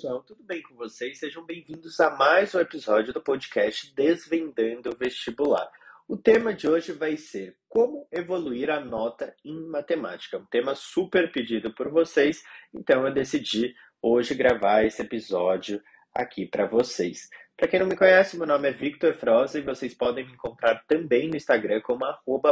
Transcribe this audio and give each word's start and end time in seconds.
pessoal, 0.00 0.22
tudo 0.22 0.42
bem 0.42 0.62
com 0.62 0.74
vocês? 0.76 1.18
Sejam 1.18 1.44
bem-vindos 1.44 2.00
a 2.00 2.08
mais 2.08 2.54
um 2.54 2.60
episódio 2.60 3.12
do 3.12 3.20
podcast 3.20 3.94
Desvendando 3.94 4.88
o 4.88 4.96
Vestibular. 4.96 5.70
O 6.08 6.16
tema 6.16 6.54
de 6.54 6.66
hoje 6.66 6.92
vai 6.92 7.18
ser 7.18 7.54
como 7.68 8.08
evoluir 8.10 8.70
a 8.70 8.80
nota 8.80 9.36
em 9.44 9.60
matemática. 9.68 10.38
Um 10.38 10.46
tema 10.46 10.74
super 10.74 11.30
pedido 11.30 11.74
por 11.74 11.90
vocês, 11.90 12.42
então 12.72 13.06
eu 13.06 13.12
decidi 13.12 13.74
hoje 14.00 14.34
gravar 14.34 14.86
esse 14.86 15.02
episódio 15.02 15.82
aqui 16.14 16.46
para 16.46 16.66
vocês. 16.66 17.28
Para 17.60 17.68
quem 17.68 17.78
não 17.78 17.86
me 17.86 17.94
conhece, 17.94 18.38
meu 18.38 18.46
nome 18.46 18.70
é 18.70 18.72
Victor 18.72 19.12
Froza 19.12 19.58
e 19.58 19.62
vocês 19.62 19.92
podem 19.92 20.24
me 20.24 20.32
encontrar 20.32 20.82
também 20.88 21.28
no 21.28 21.36
Instagram 21.36 21.82
como 21.82 22.06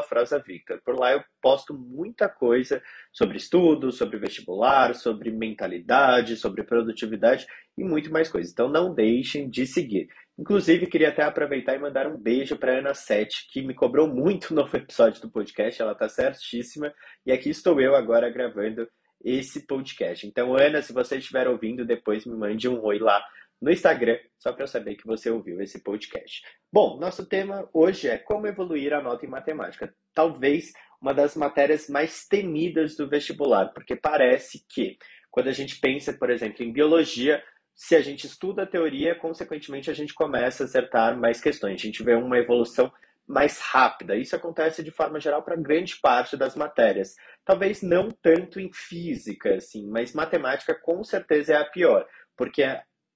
@frosavictor. 0.07 0.83
Por 0.85 1.01
lá 1.01 1.15
eu 1.15 1.25
posto 1.41 1.73
muita 1.73 2.29
coisa 2.29 2.83
sobre 3.11 3.39
estudos, 3.39 3.97
sobre 3.97 4.19
vestibular, 4.19 4.95
sobre 4.95 5.31
mentalidade, 5.31 6.37
sobre 6.37 6.63
produtividade 6.63 7.47
e 7.79 7.83
muito 7.85 8.13
mais 8.13 8.31
coisas. 8.31 8.53
Então 8.53 8.69
não 8.69 8.95
deixem 8.95 9.49
de 9.49 9.67
seguir. 9.67 10.09
Inclusive, 10.39 10.87
queria 10.87 11.09
até 11.09 11.23
aproveitar 11.23 11.75
e 11.75 11.79
mandar 11.79 12.07
um 12.07 12.19
beijo 12.19 12.59
para 12.59 12.79
Ana 12.79 12.93
Sete, 12.93 13.49
que 13.51 13.63
me 13.63 13.73
cobrou 13.73 14.07
muito 14.07 14.53
no 14.55 14.69
episódio 14.71 15.23
do 15.23 15.31
podcast, 15.31 15.81
ela 15.81 15.93
está 15.93 16.07
certíssima, 16.07 16.93
e 17.25 17.33
aqui 17.33 17.49
estou 17.49 17.81
eu 17.81 17.97
agora 17.97 18.29
gravando 18.29 18.87
esse 19.25 19.67
podcast. 19.67 20.27
Então, 20.27 20.55
Ana, 20.55 20.83
se 20.83 20.93
você 20.93 21.17
estiver 21.17 21.49
ouvindo, 21.49 21.85
depois 21.87 22.27
me 22.27 22.37
mande 22.37 22.69
um 22.69 22.85
oi 22.85 22.99
lá 22.99 23.25
no 23.61 23.71
Instagram, 23.71 24.19
só 24.39 24.53
para 24.53 24.65
eu 24.65 24.69
saber 24.69 24.95
que 24.95 25.07
você 25.07 25.31
ouviu 25.31 25.61
esse 25.61 25.83
podcast. 25.83 26.43
Bom, 26.73 26.99
nosso 26.99 27.27
tema 27.27 27.69
hoje 27.73 28.09
é 28.09 28.17
como 28.17 28.47
evoluir 28.47 28.93
a 28.93 29.03
nota 29.03 29.27
em 29.27 29.29
matemática. 29.29 29.93
Talvez 30.15 30.73
uma 31.01 31.13
das 31.13 31.37
matérias 31.37 31.89
mais 31.89 32.27
temidas 32.27 32.97
do 32.97 33.09
vestibular, 33.09 33.73
porque 33.73 33.97
parece 33.97 34.65
que 34.69 34.97
quando 35.31 35.49
a 35.49 35.53
gente 35.53 35.79
pensa, 35.81 36.13
por 36.13 36.31
exemplo, 36.31 36.65
em 36.65 36.73
biologia, 36.73 37.43
se 37.75 37.95
a 37.95 38.01
gente 38.01 38.27
estuda 38.27 38.63
a 38.63 38.67
teoria, 38.67 39.15
consequentemente 39.15 39.91
a 39.91 39.95
gente 39.95 40.15
começa 40.15 40.65
a 40.65 40.67
acertar 40.67 41.17
mais 41.17 41.41
questões. 41.41 41.75
A 41.75 41.85
gente 41.85 42.03
vê 42.03 42.15
uma 42.15 42.39
evolução 42.39 42.93
mais 43.27 43.61
rápida. 43.61 44.17
Isso 44.17 44.35
acontece 44.35 44.83
de 44.83 44.91
forma 44.91 45.21
geral 45.21 45.43
para 45.43 45.55
grande 45.55 45.97
parte 46.01 46.37
das 46.37 46.57
matérias. 46.57 47.15
Talvez 47.45 47.83
não 47.83 48.11
tanto 48.11 48.59
em 48.59 48.73
física, 48.73 49.55
assim, 49.55 49.87
mas 49.89 50.15
matemática 50.15 50.75
com 50.75 51.05
certeza 51.05 51.53
é 51.53 51.57
a 51.57 51.65
pior, 51.65 52.07
porque 52.37 52.65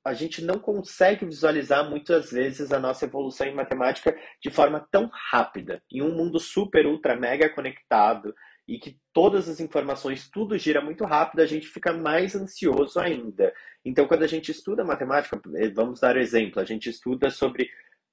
a 0.04 0.12
gente 0.14 0.42
não 0.42 0.58
consegue 0.58 1.24
visualizar 1.24 1.88
muitas 1.88 2.30
vezes 2.30 2.72
a 2.72 2.80
nossa 2.80 3.04
evolução 3.04 3.46
em 3.46 3.54
matemática 3.54 4.16
de 4.40 4.50
forma 4.50 4.86
tão 4.90 5.08
rápida. 5.30 5.80
Em 5.90 6.02
um 6.02 6.14
mundo 6.14 6.40
super, 6.40 6.86
ultra, 6.86 7.16
mega 7.16 7.48
conectado 7.48 8.34
e 8.66 8.78
que 8.78 8.98
todas 9.12 9.48
as 9.48 9.60
informações, 9.60 10.28
tudo 10.28 10.58
gira 10.58 10.80
muito 10.80 11.04
rápido, 11.04 11.40
a 11.40 11.46
gente 11.46 11.66
fica 11.66 11.92
mais 11.92 12.34
ansioso 12.34 12.98
ainda. 12.98 13.52
Então, 13.84 14.06
quando 14.06 14.22
a 14.22 14.28
gente 14.28 14.50
estuda 14.50 14.84
matemática, 14.84 15.40
eh, 15.56 15.68
vamos 15.68 16.00
dar 16.00 16.16
exemplo, 16.16 16.60
a 16.60 16.64
gente 16.64 16.88
estuda 16.88 17.30
sobre 17.30 17.68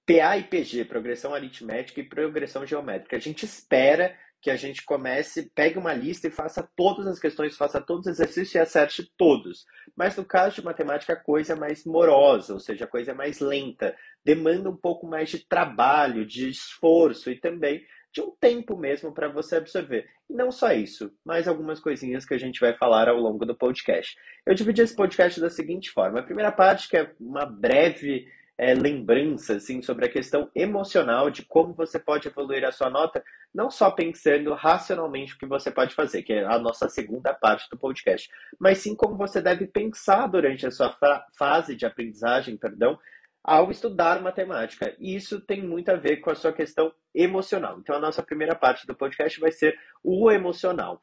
PA 0.06 0.38
e 0.38 0.44
PG, 0.44 0.86
progressão 0.86 1.34
aritmética 1.34 2.00
e 2.00 2.10
progressão 2.10 2.66
geométrica. 2.66 3.16
A 3.16 3.20
gente 3.20 3.46
espera 3.46 4.16
que 4.42 4.50
a 4.50 4.56
gente 4.56 4.86
comece, 4.86 5.52
pegue 5.54 5.78
uma 5.78 5.94
lista 5.94 6.28
e 6.28 6.32
faça 6.32 6.68
todas 6.76 7.06
as 7.08 7.20
questões, 7.20 7.58
faça 7.58 7.82
todos 7.82 8.08
os 8.08 8.14
exercícios 8.14 8.56
e 8.56 8.60
acerte 8.60 9.12
todos. 9.18 9.66
Mas 9.96 10.16
no 10.16 10.24
caso 10.24 10.56
de 10.56 10.66
matemática, 10.66 11.14
a 11.14 11.18
coisa 11.18 11.54
é 11.54 11.56
mais 11.56 11.86
morosa, 11.86 12.54
ou 12.54 12.60
seja, 12.60 12.86
a 12.86 12.88
coisa 12.88 13.12
é 13.12 13.14
mais 13.14 13.40
lenta, 13.40 13.96
demanda 14.24 14.70
um 14.70 14.76
pouco 14.76 15.06
mais 15.06 15.30
de 15.30 15.40
trabalho, 15.40 16.26
de 16.26 16.50
esforço 16.50 17.30
e 17.30 17.36
também 17.36 17.86
de 18.12 18.22
um 18.22 18.32
tempo 18.32 18.76
mesmo 18.76 19.14
para 19.14 19.28
você 19.28 19.58
absorver. 19.58 20.08
E 20.30 20.34
não 20.34 20.52
só 20.52 20.72
isso, 20.72 21.12
mais 21.24 21.48
algumas 21.48 21.80
coisinhas 21.80 22.26
que 22.26 22.34
a 22.34 22.38
gente 22.38 22.60
vai 22.60 22.74
falar 22.76 23.08
ao 23.08 23.18
longo 23.18 23.46
do 23.46 23.56
podcast. 23.56 24.16
Eu 24.46 24.54
dividi 24.54 24.82
esse 24.82 24.96
podcast 24.96 25.40
da 25.40 25.50
seguinte 25.50 25.92
forma: 25.92 26.20
a 26.20 26.24
primeira 26.24 26.52
parte, 26.52 26.88
que 26.88 26.98
é 26.98 27.12
uma 27.20 27.46
breve 27.46 28.28
é, 28.60 28.74
lembrança 28.74 29.56
assim, 29.56 29.82
sobre 29.82 30.06
a 30.06 30.12
questão 30.12 30.52
emocional 30.54 31.30
de 31.30 31.46
como 31.46 31.74
você 31.74 31.98
pode 31.98 32.28
evoluir 32.28 32.66
a 32.66 32.74
sua 32.74 32.90
nota, 32.90 33.24
não 33.54 33.72
só 33.72 33.90
pensando 33.90 34.54
racionalmente 34.54 35.34
o 35.34 35.38
que 35.38 35.46
você 35.46 35.72
pode 35.72 35.96
fazer, 35.96 36.24
que 36.24 36.34
é 36.34 36.44
a 36.44 36.60
nossa 36.60 36.90
segunda 36.90 37.34
parte 37.34 37.70
do 37.70 37.78
podcast, 37.78 38.30
mas 38.60 38.80
sim 38.80 38.94
como 38.94 39.16
você 39.16 39.42
deve 39.42 39.66
pensar 39.66 40.28
durante 40.28 40.68
a 40.68 40.72
sua 40.72 40.94
fase 41.38 41.74
de 41.74 41.86
aprendizagem, 41.86 42.58
perdão, 42.58 43.00
ao 43.42 43.72
estudar 43.72 44.22
matemática. 44.22 44.94
E 45.00 45.16
isso 45.16 45.40
tem 45.40 45.66
muito 45.66 45.90
a 45.90 45.96
ver 45.96 46.18
com 46.18 46.30
a 46.30 46.36
sua 46.36 46.52
questão 46.52 46.92
emocional. 47.16 47.80
Então, 47.80 47.96
a 47.96 48.00
nossa 48.00 48.22
primeira 48.22 48.56
parte 48.56 48.86
do 48.86 48.94
podcast 48.94 49.40
vai 49.40 49.54
ser 49.54 49.80
o 50.04 50.30
emocional 50.30 51.02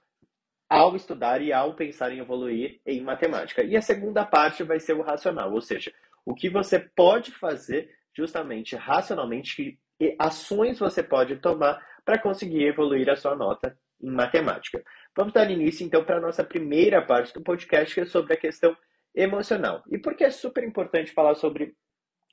ao 0.69 0.97
estudar 0.97 1.41
e 1.41 1.53
ao 1.53 1.75
pensar 1.75 2.13
em 2.13 2.19
evoluir 2.19 2.81
em 2.85 3.01
matemática. 3.01 3.63
E 3.63 3.77
a 3.77 3.83
segunda 3.83 4.25
parte 4.25 4.63
vai 4.63 4.81
ser 4.81 4.95
o 4.95 5.03
racional, 5.03 5.53
ou 5.53 5.61
seja, 5.61 5.93
o 6.27 6.35
que 6.35 6.51
você 6.51 6.81
pode 6.81 7.31
fazer 7.31 7.89
justamente 8.15 8.75
racionalmente, 8.75 9.79
que 9.99 10.17
ações 10.19 10.79
você 10.79 11.03
pode 11.03 11.37
tomar 11.37 11.81
para 12.05 12.19
conseguir 12.19 12.65
evoluir 12.65 13.09
a 13.09 13.17
sua 13.17 13.37
nota 13.37 13.79
em 14.03 14.11
matemática. 14.11 14.83
Vamos 15.17 15.33
dar 15.33 15.51
início 15.51 15.87
então 15.87 16.05
para 16.05 16.17
a 16.17 16.21
nossa 16.21 16.45
primeira 16.45 17.01
parte 17.01 17.33
do 17.33 17.43
podcast, 17.43 17.95
que 17.95 18.01
é 18.01 18.05
sobre 18.05 18.35
a 18.35 18.37
questão 18.37 18.77
emocional. 19.15 19.83
E 19.91 19.97
por 19.97 20.15
que 20.15 20.25
é 20.25 20.31
super 20.31 20.65
importante 20.65 21.13
falar 21.13 21.35
sobre 21.37 21.75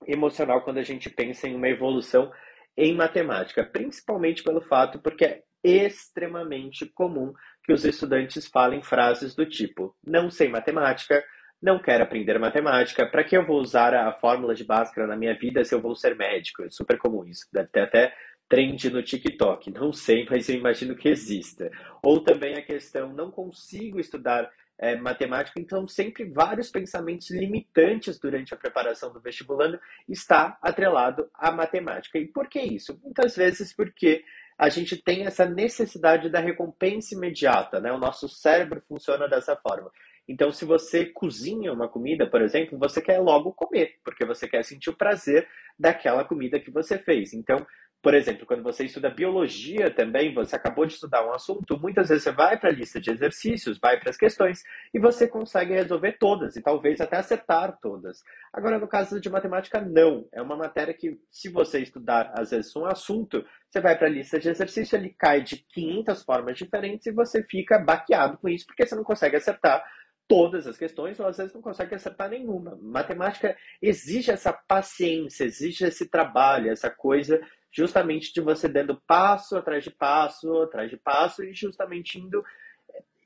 emocional 0.06 0.62
quando 0.64 0.80
a 0.80 0.84
gente 0.84 1.10
pensa 1.10 1.48
em 1.48 1.56
uma 1.56 1.70
evolução 1.70 2.32
em 2.76 2.94
matemática? 2.96 3.64
Principalmente 3.64 4.44
pelo 4.44 4.60
fato 4.60 5.00
porque 5.00 5.24
é 5.24 5.44
extremamente 5.64 6.86
comum 6.88 7.34
que 7.64 7.72
os 7.72 7.86
estudantes 7.86 8.48
falem 8.48 8.82
frases 8.82 9.34
do 9.34 9.46
tipo: 9.46 9.96
não 10.04 10.30
sei 10.30 10.50
matemática, 10.50 11.24
não 11.64 11.80
quero 11.80 12.04
aprender 12.04 12.38
matemática, 12.38 13.08
para 13.08 13.24
que 13.24 13.38
eu 13.38 13.46
vou 13.46 13.58
usar 13.58 13.96
a 13.96 14.12
fórmula 14.12 14.54
de 14.54 14.66
Bhaskara 14.66 15.08
na 15.08 15.16
minha 15.16 15.34
vida 15.34 15.64
se 15.64 15.74
eu 15.74 15.80
vou 15.80 15.96
ser 15.96 16.14
médico? 16.14 16.62
É 16.64 16.70
super 16.70 16.98
comum 16.98 17.26
isso, 17.26 17.48
deve 17.54 17.70
ter 17.70 17.80
até 17.80 18.14
trend 18.50 18.90
no 18.90 19.02
TikTok, 19.02 19.72
não 19.72 19.94
sei, 19.94 20.28
mas 20.30 20.50
eu 20.50 20.58
imagino 20.58 20.94
que 20.94 21.08
exista. 21.08 21.72
Ou 22.04 22.22
também 22.22 22.56
a 22.56 22.62
questão, 22.62 23.14
não 23.14 23.32
consigo 23.32 23.98
estudar 23.98 24.52
é, 24.78 24.98
matemática, 24.98 25.58
então 25.58 25.88
sempre 25.88 26.26
vários 26.26 26.70
pensamentos 26.70 27.32
limitantes 27.32 28.20
durante 28.20 28.54
a 28.54 28.58
preparação 28.58 29.14
do 29.14 29.22
vestibulando 29.22 29.80
está 30.10 30.58
atrelado 30.62 31.30
à 31.34 31.50
matemática. 31.50 32.20
E 32.20 32.28
por 32.28 32.50
que 32.50 32.60
isso? 32.60 33.00
Muitas 33.02 33.38
vezes 33.38 33.74
porque 33.74 34.26
a 34.58 34.68
gente 34.68 35.02
tem 35.02 35.26
essa 35.26 35.46
necessidade 35.46 36.30
da 36.30 36.40
recompensa 36.40 37.16
imediata, 37.16 37.80
né? 37.80 37.92
O 37.92 37.98
nosso 37.98 38.28
cérebro 38.28 38.84
funciona 38.88 39.30
dessa 39.30 39.56
forma. 39.56 39.90
Então, 40.28 40.52
se 40.52 40.66
você 40.66 41.06
cozinha 41.06 41.74
uma 41.74 41.88
comida, 41.88 42.26
por 42.26 42.42
exemplo, 42.42 42.78
você 42.78 43.02
quer 43.02 43.20
logo 43.20 43.52
comer, 43.54 43.96
porque 44.04 44.26
você 44.26 44.48
quer 44.48 44.64
sentir 44.64 44.90
o 44.90 44.98
prazer 44.98 45.48
daquela 45.78 46.24
comida 46.24 46.60
que 46.60 46.72
você 46.72 46.98
fez. 46.98 47.34
Então, 47.34 47.66
por 48.04 48.14
exemplo, 48.14 48.46
quando 48.46 48.62
você 48.62 48.84
estuda 48.84 49.10
biologia 49.10 49.90
também, 49.90 50.34
você 50.34 50.58
acabou 50.58 50.86
de 50.86 50.94
estudar 50.94 51.26
um 51.26 51.32
assunto, 51.32 51.80
muitas 51.80 52.10
vezes 52.10 52.26
você 52.26 52.32
vai 52.34 52.60
para 52.60 52.70
a 52.70 52.74
lista 52.74 53.00
de 53.00 53.10
exercícios, 53.10 53.80
vai 53.80 53.98
para 53.98 54.10
as 54.10 54.18
questões 54.18 54.62
e 54.94 55.00
você 55.00 55.26
consegue 55.26 55.74
resolver 55.74 56.18
todas 56.20 56.58
e 56.58 56.62
talvez 56.62 57.00
até 57.00 57.16
acertar 57.16 57.80
todas. 57.82 58.22
Agora, 58.52 58.78
no 58.78 58.90
caso 58.90 59.22
de 59.22 59.30
matemática, 59.30 59.80
não. 59.80 60.28
É 60.34 60.42
uma 60.42 60.58
matéria 60.58 60.94
que, 60.94 61.18
se 61.32 61.48
você 61.48 61.80
estudar, 61.80 62.34
às 62.38 62.52
vezes, 62.52 62.76
um 62.76 62.86
assunto, 62.86 63.46
você 63.70 63.80
vai 63.80 63.98
para 63.98 64.08
a 64.08 64.12
lista 64.12 64.38
de 64.38 64.50
exercício, 64.50 64.98
ele 64.98 65.16
cai 65.18 65.42
de 65.42 65.66
500 65.74 66.24
formas 66.24 66.58
diferentes 66.58 67.06
e 67.06 67.12
você 67.12 67.42
fica 67.42 67.80
baqueado 67.80 68.38
com 68.38 68.50
isso 68.50 68.66
porque 68.66 68.86
você 68.86 68.96
não 68.96 69.04
consegue 69.06 69.38
acertar 69.38 69.82
todas 70.28 70.68
as 70.68 70.78
questões 70.78 71.20
ou 71.20 71.28
às 71.28 71.38
vezes 71.38 71.54
não 71.54 71.62
consegue 71.62 71.96
acertar 71.96 72.30
nenhuma. 72.30 72.78
Matemática 72.82 73.58
exige 73.82 74.32
essa 74.32 74.54
paciência, 74.54 75.46
exige 75.46 75.86
esse 75.86 76.10
trabalho, 76.10 76.72
essa 76.72 76.90
coisa 76.90 77.42
justamente 77.72 78.32
de 78.32 78.40
você 78.40 78.68
dando 78.68 79.02
passo 79.08 79.58
atrás 79.58 79.84
de 79.84 79.90
passo, 79.90 80.62
atrás 80.62 80.90
de 80.90 80.98
passo 80.98 81.44
e 81.44 81.54
justamente 81.54 82.20
indo 82.20 82.44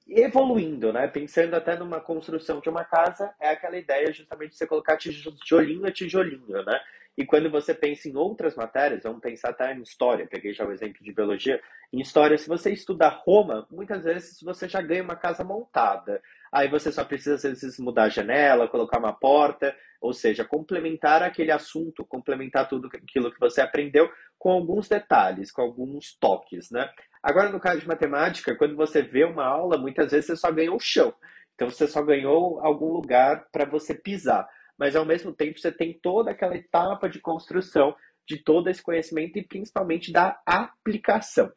evoluindo, 0.10 0.94
né? 0.94 1.06
Pensando 1.08 1.54
até 1.54 1.78
numa 1.78 2.00
construção 2.00 2.62
de 2.62 2.70
uma 2.70 2.86
casa, 2.86 3.34
é 3.42 3.50
aquela 3.50 3.78
ideia 3.78 4.12
justamente 4.14 4.52
de 4.52 4.58
você 4.58 4.66
colocar 4.66 4.96
tijolinho 4.96 5.86
a 5.86 5.92
tijolinho, 5.92 6.64
né? 6.64 6.80
E 7.18 7.26
quando 7.26 7.50
você 7.50 7.74
pensa 7.74 8.08
em 8.08 8.16
outras 8.16 8.56
matérias, 8.56 9.04
vamos 9.04 9.20
pensar 9.20 9.50
até 9.50 9.74
em 9.74 9.82
história, 9.82 10.28
peguei 10.28 10.54
já 10.54 10.66
o 10.66 10.72
exemplo 10.72 11.04
de 11.04 11.12
biologia. 11.12 11.60
Em 11.92 12.00
história, 12.00 12.38
se 12.38 12.48
você 12.48 12.72
estuda 12.72 13.10
Roma, 13.10 13.68
muitas 13.72 14.04
vezes 14.04 14.42
você 14.42 14.70
já 14.70 14.82
ganha 14.82 15.04
uma 15.04 15.16
casa 15.16 15.44
montada. 15.44 16.22
Aí 16.52 16.68
você 16.68 16.92
só 16.92 17.04
precisa, 17.04 17.36
às 17.36 17.44
vezes, 17.44 17.80
mudar 17.80 18.04
a 18.04 18.10
janela, 18.10 18.68
colocar 18.68 19.00
uma 19.00 19.14
porta, 19.14 19.76
ou 20.02 20.14
seja, 20.14 20.46
complementar 20.46 21.24
aquele 21.24 21.52
assunto, 21.52 22.06
complementar 22.06 22.68
tudo 22.68 22.88
aquilo 22.88 23.32
que 23.32 23.40
você 23.40 23.62
aprendeu 23.62 24.10
com 24.38 24.52
alguns 24.52 24.88
detalhes, 24.88 25.52
com 25.52 25.62
alguns 25.62 26.16
toques, 26.20 26.70
né? 26.72 26.90
Agora, 27.22 27.50
no 27.50 27.60
caso 27.60 27.82
de 27.82 27.88
matemática, 27.88 28.56
quando 28.56 28.76
você 28.76 29.02
vê 29.02 29.24
uma 29.26 29.46
aula, 29.46 29.78
muitas 29.78 30.12
vezes 30.12 30.28
você 30.28 30.36
só 30.36 30.52
ganhou 30.52 30.76
o 30.76 30.80
chão. 30.80 31.14
Então, 31.56 31.70
você 31.70 31.88
só 31.88 32.02
ganhou 32.04 32.60
algum 32.62 32.92
lugar 32.92 33.48
para 33.52 33.66
você 33.66 33.94
pisar 33.94 34.48
mas 34.78 34.96
ao 34.96 35.06
mesmo 35.06 35.34
tempo 35.34 35.60
você 35.60 35.72
tem 35.72 35.94
toda 35.94 36.32
aquela 36.32 36.56
etapa 36.56 37.10
de 37.10 37.20
construção 37.20 37.96
de 38.28 38.38
todo 38.38 38.70
esse 38.70 38.82
conhecimento 38.82 39.40
e 39.40 39.44
principalmente 39.44 40.12
da 40.12 40.40
aplicação. 40.46 41.52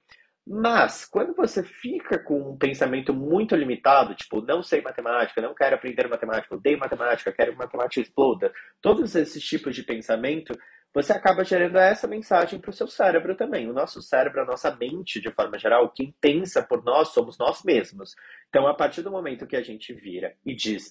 Mas, 0.46 1.04
quando 1.04 1.34
você 1.34 1.62
fica 1.62 2.18
com 2.18 2.52
um 2.52 2.56
pensamento 2.56 3.14
muito 3.14 3.54
limitado, 3.54 4.14
tipo, 4.14 4.40
não 4.40 4.62
sei 4.62 4.80
matemática, 4.80 5.40
não 5.40 5.54
quero 5.54 5.76
aprender 5.76 6.08
matemática, 6.08 6.54
odeio 6.54 6.78
matemática, 6.78 7.32
quero 7.32 7.52
que 7.52 7.58
matemática 7.58 8.00
exploda, 8.00 8.52
todos 8.80 9.14
esses 9.14 9.44
tipos 9.44 9.74
de 9.76 9.82
pensamento, 9.82 10.52
você 10.92 11.12
acaba 11.12 11.44
gerando 11.44 11.78
essa 11.78 12.08
mensagem 12.08 12.58
para 12.58 12.70
o 12.70 12.72
seu 12.72 12.88
cérebro 12.88 13.36
também. 13.36 13.68
O 13.68 13.72
nosso 13.72 14.02
cérebro, 14.02 14.42
a 14.42 14.44
nossa 14.44 14.74
mente, 14.74 15.20
de 15.20 15.30
forma 15.30 15.56
geral, 15.56 15.88
quem 15.90 16.12
pensa 16.20 16.62
por 16.62 16.82
nós 16.82 17.08
somos 17.08 17.38
nós 17.38 17.62
mesmos. 17.62 18.16
Então, 18.48 18.66
a 18.66 18.74
partir 18.74 19.02
do 19.02 19.10
momento 19.10 19.46
que 19.46 19.56
a 19.56 19.62
gente 19.62 19.94
vira 19.94 20.34
e 20.44 20.54
diz, 20.54 20.90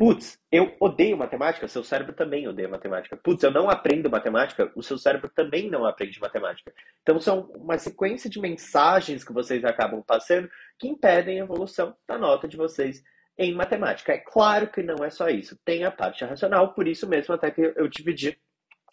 Putz, 0.00 0.38
eu 0.50 0.74
odeio 0.80 1.14
matemática, 1.14 1.68
seu 1.68 1.84
cérebro 1.84 2.14
também 2.14 2.48
odeia 2.48 2.66
matemática. 2.66 3.18
Putz, 3.18 3.42
eu 3.42 3.50
não 3.50 3.68
aprendo 3.68 4.08
matemática, 4.08 4.72
o 4.74 4.82
seu 4.82 4.96
cérebro 4.96 5.28
também 5.28 5.68
não 5.68 5.84
aprende 5.84 6.18
matemática. 6.18 6.72
Então 7.02 7.20
são 7.20 7.50
uma 7.54 7.76
sequência 7.76 8.30
de 8.30 8.40
mensagens 8.40 9.22
que 9.22 9.30
vocês 9.30 9.62
acabam 9.62 10.02
passando 10.02 10.48
que 10.78 10.88
impedem 10.88 11.38
a 11.38 11.44
evolução 11.44 11.94
da 12.08 12.16
nota 12.16 12.48
de 12.48 12.56
vocês 12.56 13.04
em 13.36 13.54
matemática. 13.54 14.14
É 14.14 14.16
claro 14.16 14.68
que 14.68 14.82
não 14.82 15.04
é 15.04 15.10
só 15.10 15.28
isso, 15.28 15.60
tem 15.66 15.84
a 15.84 15.90
parte 15.90 16.24
racional, 16.24 16.72
por 16.72 16.88
isso 16.88 17.06
mesmo 17.06 17.34
até 17.34 17.50
que 17.50 17.60
eu 17.60 17.86
dividi 17.86 18.40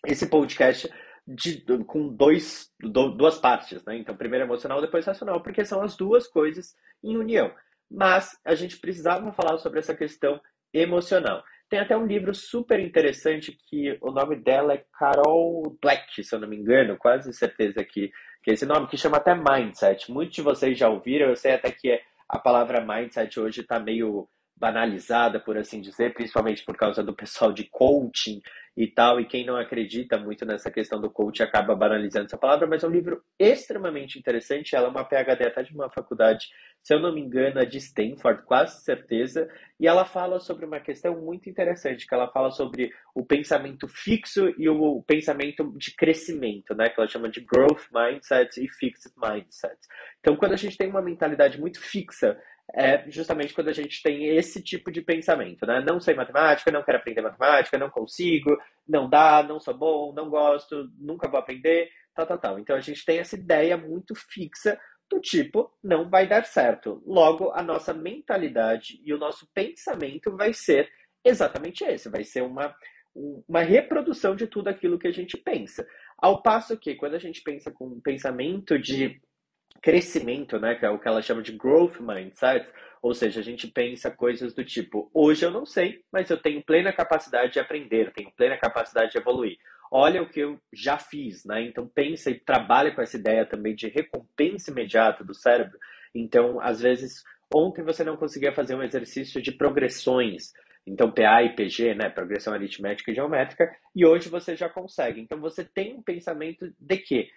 esse 0.06 0.28
podcast 0.28 0.92
de, 1.26 1.64
com 1.86 2.10
dois, 2.10 2.70
do, 2.82 3.12
duas 3.12 3.38
partes, 3.38 3.82
né? 3.86 3.96
Então, 3.96 4.14
primeiro 4.14 4.44
emocional, 4.44 4.82
depois 4.82 5.06
racional, 5.06 5.42
porque 5.42 5.64
são 5.64 5.82
as 5.82 5.96
duas 5.96 6.28
coisas 6.28 6.76
em 7.02 7.16
união. 7.16 7.50
Mas 7.90 8.38
a 8.44 8.54
gente 8.56 8.76
precisava 8.76 9.32
falar 9.32 9.58
sobre 9.60 9.80
essa 9.80 9.96
questão 9.96 10.42
emocional. 10.74 11.44
Tem 11.70 11.80
até 11.80 11.98
um 11.98 12.06
livro 12.06 12.34
super 12.34 12.80
interessante 12.80 13.58
que 13.70 13.98
o 14.02 14.12
nome 14.12 14.38
dela 14.38 14.74
é 14.74 14.86
Carol 14.98 15.78
Dweck, 15.82 16.24
se 16.24 16.34
eu 16.34 16.40
não 16.40 16.48
me 16.48 16.56
engano, 16.56 16.98
quase 16.98 17.34
certeza 17.34 17.84
que, 17.84 18.12
que 18.42 18.52
é 18.52 18.54
esse 18.54 18.66
nome, 18.66 18.88
que 18.88 18.98
chama 18.98 19.18
até 19.18 19.36
Mindset. 19.36 20.10
Muitos 20.12 20.36
de 20.36 20.42
vocês 20.42 20.78
já 20.78 20.88
ouviram, 20.88 21.28
eu 21.28 21.36
sei 21.36 21.54
até 21.54 21.70
que 21.72 22.00
a 22.30 22.40
palavra 22.40 22.82
Mindset 22.82 23.40
hoje 23.40 23.62
está 23.62 23.80
meio 23.80 24.30
banalizada, 24.56 25.40
por 25.40 25.58
assim 25.58 25.82
dizer, 25.82 26.14
principalmente 26.14 26.64
por 26.64 26.76
causa 26.76 27.04
do 27.04 27.16
pessoal 27.16 27.52
de 27.52 27.66
coaching 27.70 28.42
e 28.78 28.86
tal, 28.86 29.20
e 29.20 29.26
quem 29.26 29.44
não 29.44 29.58
acredita 29.58 30.20
muito 30.20 30.46
nessa 30.46 30.70
questão 30.70 31.02
do 31.02 31.10
coaching 31.10 31.42
acaba 31.42 31.76
banalizando 31.76 32.28
essa 32.28 32.38
palavra, 32.38 32.68
mas 32.68 32.84
é 32.84 32.88
um 32.88 32.92
livro 32.92 33.24
extremamente 33.40 34.20
interessante, 34.20 34.76
ela 34.76 34.88
é 34.88 34.90
uma 34.92 35.04
PhD 35.04 35.48
até 35.48 35.64
de 35.64 35.74
uma 35.74 35.90
faculdade 35.90 36.48
se 36.88 36.94
eu 36.94 37.02
não 37.02 37.14
me 37.14 37.20
engano, 37.20 37.60
é 37.60 37.66
de 37.66 37.80
Stanford, 37.80 38.44
quase 38.44 38.82
certeza, 38.82 39.50
e 39.78 39.86
ela 39.86 40.06
fala 40.06 40.40
sobre 40.40 40.66
uma 40.66 40.80
questão 40.80 41.20
muito 41.20 41.50
interessante, 41.50 42.08
que 42.08 42.14
ela 42.14 42.32
fala 42.32 42.50
sobre 42.50 42.94
o 43.14 43.26
pensamento 43.26 43.90
fixo 43.90 44.54
e 44.58 44.70
o 44.70 45.04
pensamento 45.04 45.70
de 45.78 45.94
crescimento, 45.94 46.74
né, 46.74 46.88
que 46.88 46.98
ela 46.98 47.10
chama 47.10 47.28
de 47.28 47.42
growth 47.42 47.90
mindset 47.94 48.64
e 48.64 48.70
fixed 48.70 49.12
mindset. 49.22 49.76
Então, 50.22 50.38
quando 50.38 50.54
a 50.54 50.56
gente 50.56 50.78
tem 50.78 50.90
uma 50.90 51.02
mentalidade 51.02 51.60
muito 51.60 51.78
fixa, 51.78 52.40
é 52.74 53.10
justamente 53.10 53.54
quando 53.54 53.70
a 53.70 53.74
gente 53.74 54.02
tem 54.04 54.28
esse 54.36 54.62
tipo 54.62 54.92
de 54.92 55.02
pensamento, 55.02 55.66
né? 55.66 55.84
Não 55.88 56.00
sei 56.00 56.14
matemática, 56.14 56.72
não 56.72 56.84
quero 56.84 56.98
aprender 56.98 57.22
matemática, 57.22 57.78
não 57.78 57.90
consigo, 57.90 58.58
não 58.88 59.10
dá, 59.10 59.42
não 59.42 59.60
sou 59.60 59.74
bom, 59.74 60.14
não 60.14 60.30
gosto, 60.30 60.90
nunca 61.00 61.30
vou 61.30 61.40
aprender, 61.40 61.90
tal, 62.14 62.26
tal, 62.26 62.38
tal. 62.38 62.60
Então 62.60 62.76
a 62.76 62.82
gente 62.82 63.06
tem 63.06 63.20
essa 63.20 63.36
ideia 63.36 63.78
muito 63.78 64.14
fixa 64.16 64.78
do 65.10 65.20
tipo 65.22 65.72
não 65.82 66.10
vai 66.10 66.28
dar 66.28 66.46
certo. 66.46 67.02
Logo, 67.06 67.52
a 67.52 67.64
nossa 67.64 67.94
mentalidade 67.94 69.02
e 69.04 69.14
o 69.14 69.18
nosso 69.18 69.48
pensamento 69.54 70.36
vai 70.36 70.54
ser 70.54 70.90
exatamente 71.24 71.84
esse, 71.84 72.10
vai 72.10 72.24
ser 72.24 72.44
uma, 72.44 72.76
uma 73.48 73.62
reprodução 73.62 74.36
de 74.36 74.48
tudo 74.48 74.68
aquilo 74.68 75.00
que 75.00 75.08
a 75.08 75.12
gente 75.12 75.38
pensa. 75.38 75.88
Ao 76.18 76.42
passo 76.42 76.78
que, 76.78 76.96
quando 76.96 77.16
a 77.16 77.20
gente 77.20 77.42
pensa 77.42 77.72
com 77.72 77.88
um 77.88 78.02
pensamento 78.02 78.78
de 78.78 79.22
crescimento, 79.82 80.60
né, 80.60 80.76
que 80.76 80.86
é 80.86 80.90
o 80.90 81.00
que 81.00 81.08
ela 81.08 81.22
chama 81.22 81.42
de 81.42 81.52
growth 81.52 82.00
mindset, 82.00 82.68
ou 83.02 83.14
seja, 83.14 83.40
a 83.40 83.44
gente 83.44 83.68
pensa 83.68 84.10
coisas 84.12 84.54
do 84.54 84.66
tipo, 84.66 85.10
hoje 85.14 85.46
eu 85.46 85.52
não 85.52 85.66
sei, 85.66 86.02
mas 86.12 86.30
eu 86.30 86.38
tenho 86.38 86.64
plena 86.64 86.92
capacidade 86.92 87.54
de 87.54 87.60
aprender, 87.60 88.12
tenho 88.14 88.32
plena 88.36 88.58
capacidade 88.58 89.12
de 89.12 89.18
evoluir 89.18 89.58
olha 89.92 90.22
o 90.22 90.30
que 90.30 90.40
eu 90.40 90.60
já 90.74 90.98
fiz, 90.98 91.46
né? 91.46 91.62
Então 91.62 91.88
pensa 91.88 92.30
e 92.30 92.40
trabalha 92.40 92.94
com 92.94 93.02
essa 93.02 93.18
ideia 93.18 93.46
também 93.46 93.76
de 93.76 93.88
recompensa 93.88 94.72
imediata 94.72 95.24
do 95.24 95.34
cérebro. 95.34 95.78
Então, 96.14 96.60
às 96.62 96.82
vezes, 96.82 97.24
ontem 97.54 97.84
você 97.84 98.04
não 98.04 98.18
conseguia 98.18 98.54
fazer 98.54 98.76
um 98.76 98.84
exercício 98.84 99.42
de 99.42 99.52
progressões, 99.52 100.52
então 100.86 101.12
PA 101.12 101.44
e 101.44 101.56
PG, 101.56 101.96
né, 101.96 102.10
progressão 102.10 102.54
aritmética 102.54 103.12
e 103.12 103.16
geométrica, 103.16 103.70
e 103.96 104.06
hoje 104.06 104.30
você 104.30 104.56
já 104.56 104.70
consegue. 104.70 105.22
Então 105.22 105.40
você 105.40 105.64
tem 105.64 105.96
um 105.96 106.02
pensamento 106.02 106.74
de 106.80 106.98
que 106.98 107.30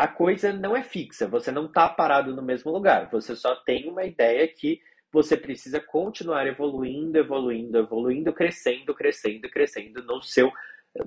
a 0.00 0.08
coisa 0.08 0.50
não 0.50 0.74
é 0.74 0.82
fixa, 0.82 1.28
você 1.28 1.52
não 1.52 1.66
está 1.66 1.86
parado 1.86 2.34
no 2.34 2.40
mesmo 2.40 2.72
lugar, 2.72 3.10
você 3.10 3.36
só 3.36 3.54
tem 3.54 3.86
uma 3.86 4.02
ideia 4.02 4.48
que 4.48 4.80
você 5.12 5.36
precisa 5.36 5.78
continuar 5.78 6.46
evoluindo, 6.46 7.18
evoluindo, 7.18 7.76
evoluindo, 7.76 8.32
crescendo, 8.32 8.94
crescendo, 8.94 9.50
crescendo 9.50 10.02
no 10.02 10.22
seu 10.22 10.50